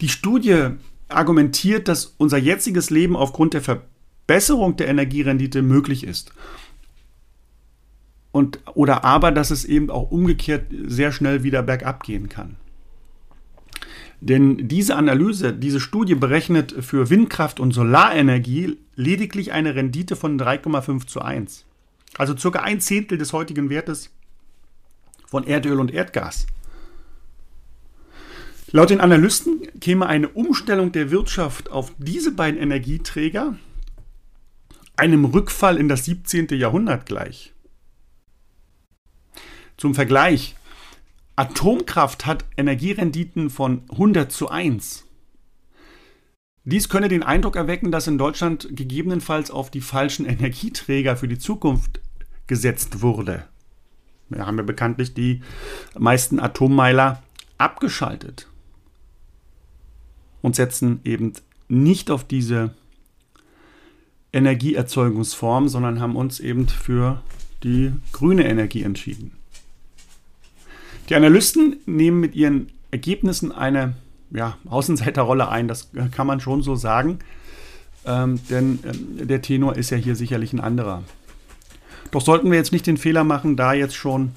Die 0.00 0.10
Studie 0.10 0.68
argumentiert, 1.08 1.88
dass 1.88 2.14
unser 2.18 2.38
jetziges 2.38 2.90
Leben 2.90 3.16
aufgrund 3.16 3.54
der 3.54 3.62
Verbesserung 3.62 4.76
der 4.76 4.86
Energierendite 4.86 5.62
möglich 5.62 6.04
ist 6.04 6.32
und, 8.32 8.60
oder 8.74 9.04
aber, 9.04 9.32
dass 9.32 9.50
es 9.50 9.64
eben 9.64 9.90
auch 9.90 10.10
umgekehrt 10.10 10.66
sehr 10.86 11.12
schnell 11.12 11.42
wieder 11.42 11.62
bergab 11.62 12.02
gehen 12.02 12.28
kann. 12.28 12.56
Denn 14.20 14.68
diese 14.68 14.96
Analyse, 14.96 15.52
diese 15.52 15.80
Studie 15.80 16.16
berechnet 16.16 16.72
für 16.80 17.08
Windkraft 17.08 17.60
und 17.60 17.72
Solarenergie 17.72 18.76
lediglich 18.96 19.52
eine 19.52 19.74
Rendite 19.76 20.16
von 20.16 20.38
3,5 20.38 21.06
zu 21.06 21.22
1. 21.22 21.64
Also 22.16 22.36
circa 22.36 22.60
ein 22.60 22.80
Zehntel 22.80 23.16
des 23.16 23.32
heutigen 23.32 23.70
Wertes 23.70 24.10
von 25.26 25.44
Erdöl 25.44 25.78
und 25.78 25.92
Erdgas. 25.92 26.46
Laut 28.70 28.90
den 28.90 29.00
Analysten 29.00 29.62
käme 29.80 30.06
eine 30.06 30.28
Umstellung 30.28 30.92
der 30.92 31.10
Wirtschaft 31.10 31.70
auf 31.70 31.92
diese 31.98 32.32
beiden 32.32 32.60
Energieträger 32.60 33.56
einem 34.96 35.24
Rückfall 35.24 35.76
in 35.76 35.88
das 35.88 36.04
17. 36.04 36.48
Jahrhundert 36.50 37.06
gleich. 37.06 37.54
Zum 39.78 39.94
Vergleich, 39.94 40.56
Atomkraft 41.36 42.26
hat 42.26 42.44
Energierenditen 42.56 43.48
von 43.48 43.82
100 43.92 44.32
zu 44.32 44.48
1. 44.48 45.06
Dies 46.64 46.88
könne 46.88 47.06
den 47.06 47.22
Eindruck 47.22 47.54
erwecken, 47.54 47.92
dass 47.92 48.08
in 48.08 48.18
Deutschland 48.18 48.68
gegebenenfalls 48.72 49.52
auf 49.52 49.70
die 49.70 49.80
falschen 49.80 50.26
Energieträger 50.26 51.16
für 51.16 51.28
die 51.28 51.38
Zukunft 51.38 52.00
gesetzt 52.48 53.02
wurde. 53.02 53.44
Wir 54.28 54.44
haben 54.44 54.58
ja 54.58 54.64
bekanntlich 54.64 55.14
die 55.14 55.42
meisten 55.96 56.40
Atommeiler 56.40 57.22
abgeschaltet 57.56 58.48
und 60.42 60.56
setzen 60.56 61.00
eben 61.04 61.34
nicht 61.68 62.10
auf 62.10 62.24
diese 62.24 62.74
Energieerzeugungsform, 64.32 65.68
sondern 65.68 66.00
haben 66.00 66.16
uns 66.16 66.40
eben 66.40 66.66
für 66.66 67.22
die 67.62 67.92
grüne 68.10 68.44
Energie 68.48 68.82
entschieden. 68.82 69.37
Die 71.08 71.14
Analysten 71.14 71.76
nehmen 71.86 72.20
mit 72.20 72.34
ihren 72.34 72.70
Ergebnissen 72.90 73.52
eine 73.52 73.94
ja, 74.30 74.58
Außenseiterrolle 74.68 75.48
ein, 75.48 75.68
das 75.68 75.90
kann 76.14 76.26
man 76.26 76.40
schon 76.40 76.62
so 76.62 76.76
sagen, 76.76 77.20
ähm, 78.04 78.40
denn 78.50 78.78
äh, 78.84 79.26
der 79.26 79.42
Tenor 79.42 79.76
ist 79.76 79.90
ja 79.90 79.96
hier 79.96 80.16
sicherlich 80.16 80.52
ein 80.52 80.60
anderer. 80.60 81.02
Doch 82.10 82.20
sollten 82.20 82.50
wir 82.50 82.58
jetzt 82.58 82.72
nicht 82.72 82.86
den 82.86 82.96
Fehler 82.96 83.24
machen, 83.24 83.56
da 83.56 83.72
jetzt 83.72 83.94
schon 83.94 84.32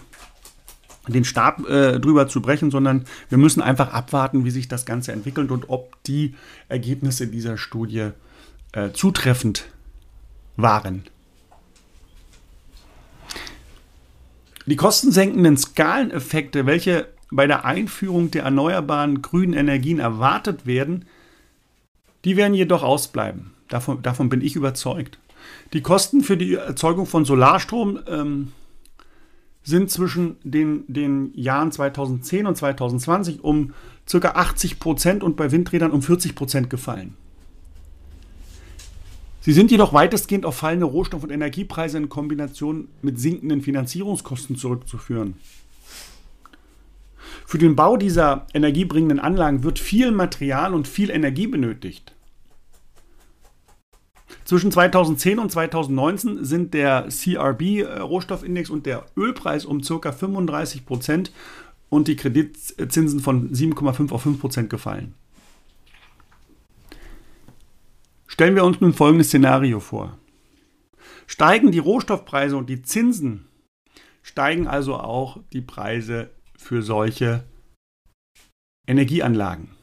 den 1.07 1.25
Stab 1.25 1.67
äh, 1.67 1.99
drüber 1.99 2.27
zu 2.27 2.41
brechen, 2.41 2.71
sondern 2.71 3.05
wir 3.29 3.37
müssen 3.37 3.61
einfach 3.61 3.91
abwarten, 3.91 4.45
wie 4.45 4.51
sich 4.51 4.67
das 4.67 4.85
Ganze 4.85 5.11
entwickelt 5.11 5.51
und 5.51 5.69
ob 5.69 6.01
die 6.03 6.35
Ergebnisse 6.69 7.27
dieser 7.27 7.57
Studie 7.57 8.09
äh, 8.73 8.91
zutreffend 8.91 9.65
waren. 10.57 11.03
Die 14.71 14.77
kostensenkenden 14.77 15.57
Skaleneffekte, 15.57 16.65
welche 16.65 17.09
bei 17.29 17.45
der 17.45 17.65
Einführung 17.65 18.31
der 18.31 18.43
erneuerbaren 18.43 19.21
grünen 19.21 19.51
Energien 19.51 19.99
erwartet 19.99 20.65
werden, 20.65 21.03
die 22.23 22.37
werden 22.37 22.53
jedoch 22.53 22.81
ausbleiben. 22.81 23.51
Davon, 23.67 24.01
davon 24.01 24.29
bin 24.29 24.39
ich 24.39 24.55
überzeugt. 24.55 25.19
Die 25.73 25.81
Kosten 25.81 26.21
für 26.21 26.37
die 26.37 26.53
Erzeugung 26.53 27.05
von 27.05 27.25
Solarstrom 27.25 27.99
ähm, 28.07 28.53
sind 29.61 29.91
zwischen 29.91 30.37
den, 30.45 30.85
den 30.87 31.33
Jahren 31.33 31.73
2010 31.73 32.45
und 32.45 32.55
2020 32.55 33.43
um 33.43 33.73
ca. 34.09 34.29
80 34.29 34.79
Prozent 34.79 35.21
und 35.21 35.35
bei 35.35 35.51
Windrädern 35.51 35.91
um 35.91 36.01
40 36.01 36.33
Prozent 36.33 36.69
gefallen. 36.69 37.17
Sie 39.43 39.53
sind 39.53 39.71
jedoch 39.71 39.91
weitestgehend 39.91 40.45
auf 40.45 40.55
fallende 40.55 40.85
Rohstoff- 40.85 41.23
und 41.23 41.31
Energiepreise 41.31 41.97
in 41.97 42.09
Kombination 42.09 42.89
mit 43.01 43.19
sinkenden 43.19 43.61
Finanzierungskosten 43.61 44.55
zurückzuführen. 44.55 45.33
Für 47.47 47.57
den 47.57 47.75
Bau 47.75 47.97
dieser 47.97 48.45
energiebringenden 48.53 49.19
Anlagen 49.19 49.63
wird 49.63 49.79
viel 49.79 50.11
Material 50.11 50.75
und 50.75 50.87
viel 50.87 51.09
Energie 51.09 51.47
benötigt. 51.47 52.13
Zwischen 54.45 54.71
2010 54.71 55.39
und 55.39 55.51
2019 55.51 56.45
sind 56.45 56.73
der 56.73 57.07
CRB-Rohstoffindex 57.09 58.69
und 58.69 58.85
der 58.85 59.05
Ölpreis 59.17 59.65
um 59.65 59.81
ca. 59.81 60.11
35 60.11 60.85
Prozent 60.85 61.31
und 61.89 62.07
die 62.07 62.15
Kreditzinsen 62.15 63.19
von 63.19 63.51
7,5 63.51 64.11
auf 64.11 64.21
5 64.21 64.39
Prozent 64.39 64.69
gefallen. 64.69 65.15
Stellen 68.41 68.55
wir 68.55 68.65
uns 68.65 68.81
nun 68.81 68.95
folgendes 68.95 69.27
Szenario 69.27 69.79
vor. 69.79 70.17
Steigen 71.27 71.71
die 71.71 71.77
Rohstoffpreise 71.77 72.57
und 72.57 72.71
die 72.71 72.81
Zinsen, 72.81 73.47
steigen 74.23 74.65
also 74.65 74.95
auch 74.95 75.43
die 75.53 75.61
Preise 75.61 76.31
für 76.57 76.81
solche 76.81 77.43
Energieanlagen. 78.87 79.75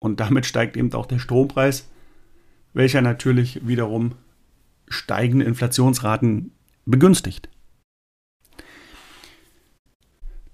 Und 0.00 0.18
damit 0.18 0.46
steigt 0.46 0.76
eben 0.76 0.92
auch 0.94 1.06
der 1.06 1.20
Strompreis, 1.20 1.88
welcher 2.72 3.00
natürlich 3.00 3.64
wiederum 3.64 4.16
steigende 4.88 5.44
Inflationsraten 5.44 6.50
begünstigt. 6.86 7.48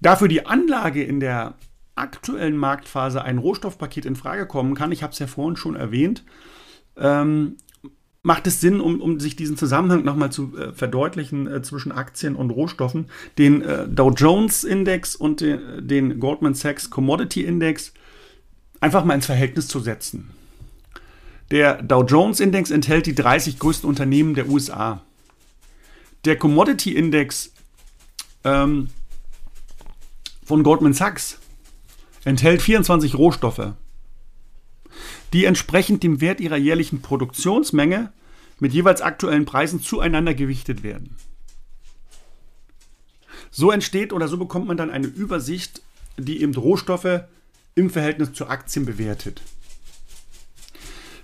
Da 0.01 0.17
für 0.17 0.27
die 0.27 0.45
Anlage 0.45 1.03
in 1.03 1.19
der 1.19 1.55
aktuellen 1.95 2.57
Marktphase 2.57 3.23
ein 3.23 3.37
Rohstoffpaket 3.37 4.05
in 4.05 4.15
Frage 4.15 4.45
kommen 4.45 4.75
kann, 4.75 4.91
ich 4.91 5.03
habe 5.03 5.13
es 5.13 5.19
ja 5.19 5.27
vorhin 5.27 5.55
schon 5.55 5.75
erwähnt, 5.75 6.23
ähm, 6.97 7.57
macht 8.23 8.45
es 8.47 8.61
Sinn, 8.61 8.79
um, 8.79 9.01
um 9.01 9.19
sich 9.19 9.35
diesen 9.35 9.57
Zusammenhang 9.57 10.03
nochmal 10.03 10.31
zu 10.31 10.55
äh, 10.57 10.73
verdeutlichen 10.73 11.47
äh, 11.47 11.61
zwischen 11.61 11.91
Aktien 11.91 12.35
und 12.35 12.51
Rohstoffen, 12.51 13.07
den 13.37 13.61
äh, 13.61 13.87
Dow 13.87 14.11
Jones 14.11 14.63
Index 14.63 15.15
und 15.15 15.41
den, 15.41 15.87
den 15.87 16.19
Goldman 16.19 16.53
Sachs 16.53 16.89
Commodity 16.89 17.43
Index 17.43 17.93
einfach 18.79 19.03
mal 19.05 19.15
ins 19.15 19.25
Verhältnis 19.25 19.67
zu 19.67 19.79
setzen. 19.79 20.29
Der 21.49 21.81
Dow 21.81 22.03
Jones 22.03 22.39
Index 22.39 22.71
enthält 22.71 23.05
die 23.07 23.15
30 23.15 23.59
größten 23.59 23.89
Unternehmen 23.89 24.35
der 24.35 24.47
USA. 24.47 25.01
Der 26.23 26.37
Commodity 26.37 26.95
Index 26.95 27.51
ähm, 28.43 28.89
von 30.45 30.63
Goldman 30.63 30.93
Sachs 30.93 31.40
enthält 32.23 32.61
24 32.61 33.15
Rohstoffe 33.15 33.73
die 35.33 35.45
entsprechend 35.45 36.03
dem 36.03 36.21
Wert 36.21 36.39
ihrer 36.39 36.57
jährlichen 36.57 37.01
Produktionsmenge 37.01 38.11
mit 38.59 38.73
jeweils 38.73 39.01
aktuellen 39.01 39.45
Preisen 39.45 39.81
zueinander 39.81 40.33
gewichtet 40.33 40.83
werden. 40.83 41.15
So 43.49 43.71
entsteht 43.71 44.13
oder 44.13 44.27
so 44.27 44.37
bekommt 44.37 44.67
man 44.67 44.77
dann 44.77 44.91
eine 44.91 45.07
Übersicht, 45.07 45.81
die 46.17 46.41
eben 46.41 46.53
Rohstoffe 46.53 47.21
im 47.75 47.89
Verhältnis 47.89 48.33
zu 48.33 48.47
Aktien 48.47 48.85
bewertet. 48.85 49.41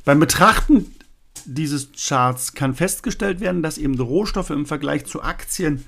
Beim 0.04 0.20
Betrachten 0.20 0.94
dieses 1.46 1.90
Charts 1.94 2.54
kann 2.54 2.74
festgestellt 2.74 3.40
werden, 3.40 3.62
dass 3.62 3.78
eben 3.78 4.00
Rohstoffe 4.00 4.50
im 4.50 4.66
Vergleich 4.66 5.06
zu 5.06 5.22
Aktien 5.22 5.86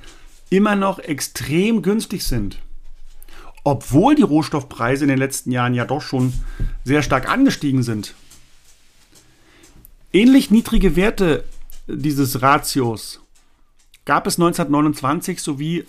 immer 0.50 0.76
noch 0.76 1.00
extrem 1.00 1.82
günstig 1.82 2.24
sind 2.24 2.60
obwohl 3.70 4.16
die 4.16 4.24
Rohstoffpreise 4.24 5.04
in 5.04 5.10
den 5.10 5.20
letzten 5.20 5.52
Jahren 5.52 5.76
ja 5.76 5.86
doch 5.86 6.02
schon 6.02 6.34
sehr 6.84 7.04
stark 7.04 7.30
angestiegen 7.30 7.84
sind. 7.84 8.16
Ähnlich 10.12 10.50
niedrige 10.50 10.96
Werte 10.96 11.44
dieses 11.86 12.42
Ratios 12.42 13.22
gab 14.06 14.26
es 14.26 14.40
1929 14.40 15.40
sowie 15.40 15.86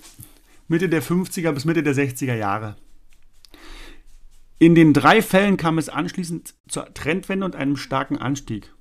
Mitte 0.68 0.90
der 0.90 1.02
50er 1.02 1.52
bis 1.52 1.64
Mitte 1.64 1.82
der 1.82 1.94
60er 1.94 2.34
Jahre. 2.34 2.76
In 4.58 4.74
den 4.74 4.92
drei 4.92 5.22
Fällen 5.22 5.56
kam 5.56 5.78
es 5.78 5.88
anschließend 5.88 6.52
zur 6.68 6.92
Trendwende 6.92 7.46
und 7.46 7.56
einem 7.56 7.78
starken 7.78 8.18
Anstieg. 8.18 8.74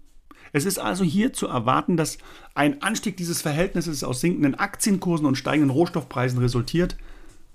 Es 0.51 0.65
ist 0.65 0.77
also 0.77 1.05
hier 1.05 1.31
zu 1.31 1.47
erwarten, 1.47 1.95
dass 1.95 2.17
ein 2.53 2.81
Anstieg 2.81 3.15
dieses 3.15 3.41
Verhältnisses 3.41 4.03
aus 4.03 4.19
sinkenden 4.19 4.55
Aktienkursen 4.55 5.25
und 5.25 5.37
steigenden 5.37 5.69
Rohstoffpreisen 5.69 6.39
resultiert, 6.39 6.97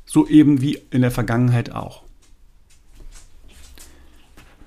so 0.04 0.26
eben 0.26 0.60
wie 0.60 0.80
in 0.90 1.02
der 1.02 1.10
Vergangenheit 1.10 1.72
auch. 1.72 2.02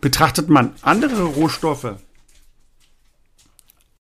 Betrachtet 0.02 0.50
man 0.50 0.74
andere 0.82 1.24
Rohstoffe, 1.24 1.96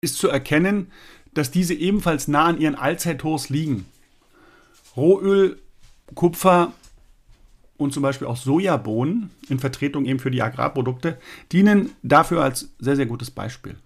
ist 0.00 0.16
zu 0.16 0.28
erkennen, 0.28 0.90
dass 1.34 1.50
diese 1.50 1.74
ebenfalls 1.74 2.28
nah 2.28 2.46
an 2.46 2.60
ihren 2.60 2.74
Allzeithochs 2.74 3.48
liegen. 3.48 3.86
Rohöl, 4.96 5.58
Kupfer 6.14 6.72
und 7.76 7.92
zum 7.92 8.02
Beispiel 8.02 8.26
auch 8.26 8.36
Sojabohnen 8.36 9.30
in 9.48 9.58
Vertretung 9.58 10.04
eben 10.04 10.18
für 10.18 10.30
die 10.30 10.42
Agrarprodukte 10.42 11.18
dienen 11.50 11.90
dafür 12.02 12.42
als 12.42 12.70
sehr, 12.78 12.96
sehr 12.96 13.06
gutes 13.06 13.30
Beispiel. 13.30 13.76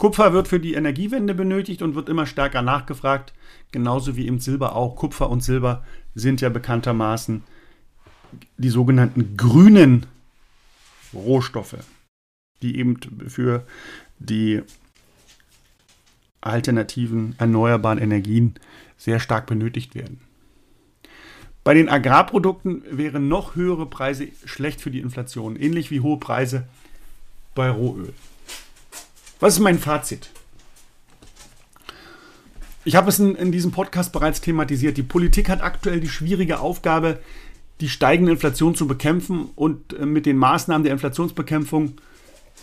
Kupfer 0.00 0.32
wird 0.32 0.48
für 0.48 0.58
die 0.58 0.72
Energiewende 0.72 1.34
benötigt 1.34 1.82
und 1.82 1.94
wird 1.94 2.08
immer 2.08 2.24
stärker 2.24 2.62
nachgefragt, 2.62 3.34
genauso 3.70 4.16
wie 4.16 4.26
eben 4.26 4.40
Silber 4.40 4.74
auch. 4.74 4.96
Kupfer 4.96 5.28
und 5.28 5.44
Silber 5.44 5.84
sind 6.14 6.40
ja 6.40 6.48
bekanntermaßen 6.48 7.44
die 8.56 8.70
sogenannten 8.70 9.36
grünen 9.36 10.06
Rohstoffe, 11.12 11.76
die 12.62 12.78
eben 12.78 12.98
für 13.28 13.66
die 14.18 14.62
alternativen 16.40 17.34
erneuerbaren 17.36 17.98
Energien 17.98 18.54
sehr 18.96 19.20
stark 19.20 19.46
benötigt 19.46 19.94
werden. 19.94 20.18
Bei 21.62 21.74
den 21.74 21.90
Agrarprodukten 21.90 22.84
wären 22.90 23.28
noch 23.28 23.54
höhere 23.54 23.84
Preise 23.84 24.28
schlecht 24.46 24.80
für 24.80 24.90
die 24.90 25.00
Inflation, 25.00 25.56
ähnlich 25.56 25.90
wie 25.90 26.00
hohe 26.00 26.18
Preise 26.18 26.66
bei 27.54 27.68
Rohöl. 27.68 28.14
Was 29.40 29.54
ist 29.54 29.60
mein 29.60 29.78
Fazit? 29.78 30.30
Ich 32.84 32.94
habe 32.94 33.08
es 33.08 33.18
in, 33.18 33.34
in, 33.34 33.52
diesem 33.52 33.72
Podcast 33.72 34.12
bereits 34.12 34.42
thematisiert. 34.42 34.96
Die 34.98 35.02
Politik 35.02 35.48
hat 35.48 35.62
aktuell 35.62 36.00
die 36.00 36.08
schwierige 36.08 36.60
Aufgabe, 36.60 37.20
die 37.80 37.88
steigende 37.88 38.32
Inflation 38.32 38.74
zu 38.74 38.86
bekämpfen 38.86 39.50
und 39.56 39.94
äh, 39.94 40.04
mit 40.04 40.26
den 40.26 40.36
Maßnahmen 40.36 40.84
der 40.84 40.92
Inflationsbekämpfung 40.92 41.94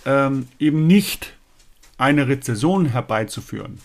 ähm, 0.05 0.47
eben 0.59 0.85
nicht 0.85 1.33
eine 1.97 2.27
Rezession 2.27 2.85
herbeizuführen. 2.85 3.79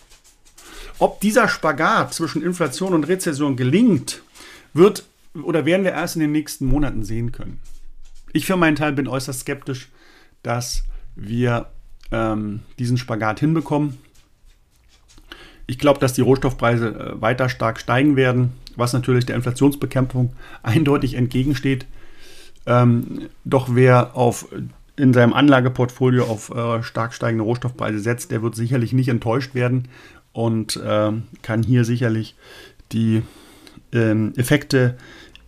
Ob 0.98 1.20
dieser 1.20 1.48
Spagat 1.48 2.12
zwischen 2.12 2.42
Inflation 2.42 2.92
und 2.92 3.04
Rezession 3.04 3.56
gelingt, 3.56 4.22
wird 4.74 5.06
oder 5.34 5.64
werden 5.64 5.84
wir 5.84 5.92
erst 5.92 6.16
in 6.16 6.20
den 6.20 6.32
nächsten 6.32 6.66
Monaten 6.66 7.04
sehen 7.04 7.32
können. 7.32 7.60
Ich 8.34 8.44
für 8.44 8.56
meinen 8.56 8.76
Teil 8.76 8.92
bin 8.92 9.08
äußerst 9.08 9.40
skeptisch, 9.40 9.88
dass 10.42 10.84
wir 11.16 11.70
ähm, 12.12 12.60
diesen 12.78 12.98
Spagat 12.98 13.40
hinbekommen. 13.40 13.98
Ich 15.66 15.78
glaube, 15.78 16.00
dass 16.00 16.12
die 16.12 16.20
Rohstoffpreise 16.20 16.88
äh, 16.88 17.20
weiter 17.20 17.48
stark 17.48 17.80
steigen 17.80 18.16
werden, 18.16 18.52
was 18.76 18.92
natürlich 18.92 19.26
der 19.26 19.36
Inflationsbekämpfung 19.36 20.34
eindeutig 20.62 21.14
entgegensteht. 21.14 21.86
Ähm, 22.66 23.28
doch 23.44 23.68
wer 23.72 24.16
auf, 24.16 24.48
in 24.96 25.12
seinem 25.12 25.32
Anlageportfolio 25.32 26.24
auf 26.24 26.50
äh, 26.50 26.82
stark 26.82 27.14
steigende 27.14 27.44
Rohstoffpreise 27.44 27.98
setzt, 27.98 28.30
der 28.30 28.42
wird 28.42 28.54
sicherlich 28.54 28.92
nicht 28.92 29.08
enttäuscht 29.08 29.54
werden 29.54 29.88
und 30.32 30.76
äh, 30.76 31.12
kann 31.42 31.62
hier 31.62 31.84
sicherlich 31.84 32.36
die 32.92 33.22
ähm, 33.92 34.32
Effekte 34.36 34.96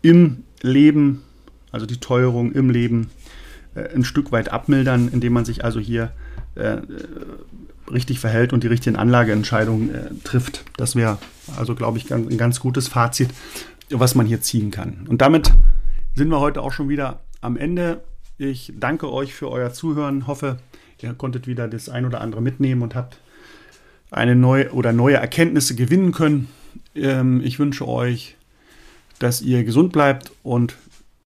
im 0.02 0.44
Leben, 0.62 1.22
also 1.70 1.86
die 1.86 2.00
Teuerung 2.00 2.52
im 2.52 2.70
Leben, 2.70 3.10
äh, 3.74 3.94
ein 3.94 4.04
Stück 4.04 4.32
weit 4.32 4.50
abmildern, 4.50 5.08
indem 5.12 5.34
man 5.34 5.44
sich 5.44 5.64
also 5.64 5.78
hier 5.78 6.12
äh, 6.54 6.78
richtig 7.90 8.20
verhält 8.20 8.52
und 8.52 8.62
die 8.62 8.68
richtigen 8.68 8.96
Anlageentscheidungen 8.96 9.94
äh, 9.94 10.10
trifft. 10.24 10.64
Das 10.76 10.96
wäre 10.96 11.18
also, 11.56 11.74
glaube 11.74 11.98
ich, 11.98 12.12
ein 12.12 12.38
ganz 12.38 12.60
gutes 12.60 12.88
Fazit, 12.88 13.30
was 13.90 14.14
man 14.14 14.26
hier 14.26 14.40
ziehen 14.40 14.70
kann. 14.70 15.06
Und 15.08 15.20
damit 15.20 15.52
sind 16.14 16.28
wir 16.28 16.40
heute 16.40 16.62
auch 16.62 16.72
schon 16.72 16.88
wieder 16.88 17.20
am 17.40 17.56
Ende. 17.56 18.02
Ich 18.38 18.72
danke 18.78 19.12
euch 19.12 19.34
für 19.34 19.50
euer 19.50 19.72
Zuhören, 19.72 20.26
hoffe, 20.26 20.58
ihr 21.00 21.14
konntet 21.14 21.46
wieder 21.46 21.68
das 21.68 21.88
ein 21.88 22.06
oder 22.06 22.20
andere 22.20 22.40
mitnehmen 22.40 22.82
und 22.82 22.94
habt 22.94 23.18
eine 24.10 24.34
neue 24.34 24.72
oder 24.72 24.92
neue 24.92 25.16
Erkenntnisse 25.16 25.74
gewinnen 25.74 26.12
können. 26.12 26.48
Ähm, 26.94 27.40
ich 27.44 27.58
wünsche 27.58 27.86
euch, 27.86 28.36
dass 29.18 29.42
ihr 29.42 29.64
gesund 29.64 29.92
bleibt 29.92 30.32
und 30.42 30.76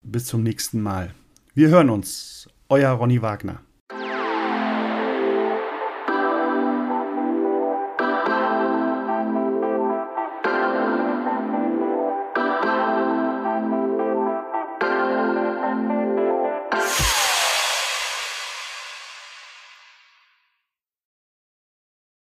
bis 0.02 0.26
zum 0.26 0.42
nächsten 0.42 0.80
Mal. 0.80 1.14
Wir 1.54 1.68
hören 1.68 1.90
uns. 1.90 2.48
Euer 2.68 2.90
Ronny 2.90 3.22
Wagner. 3.22 3.60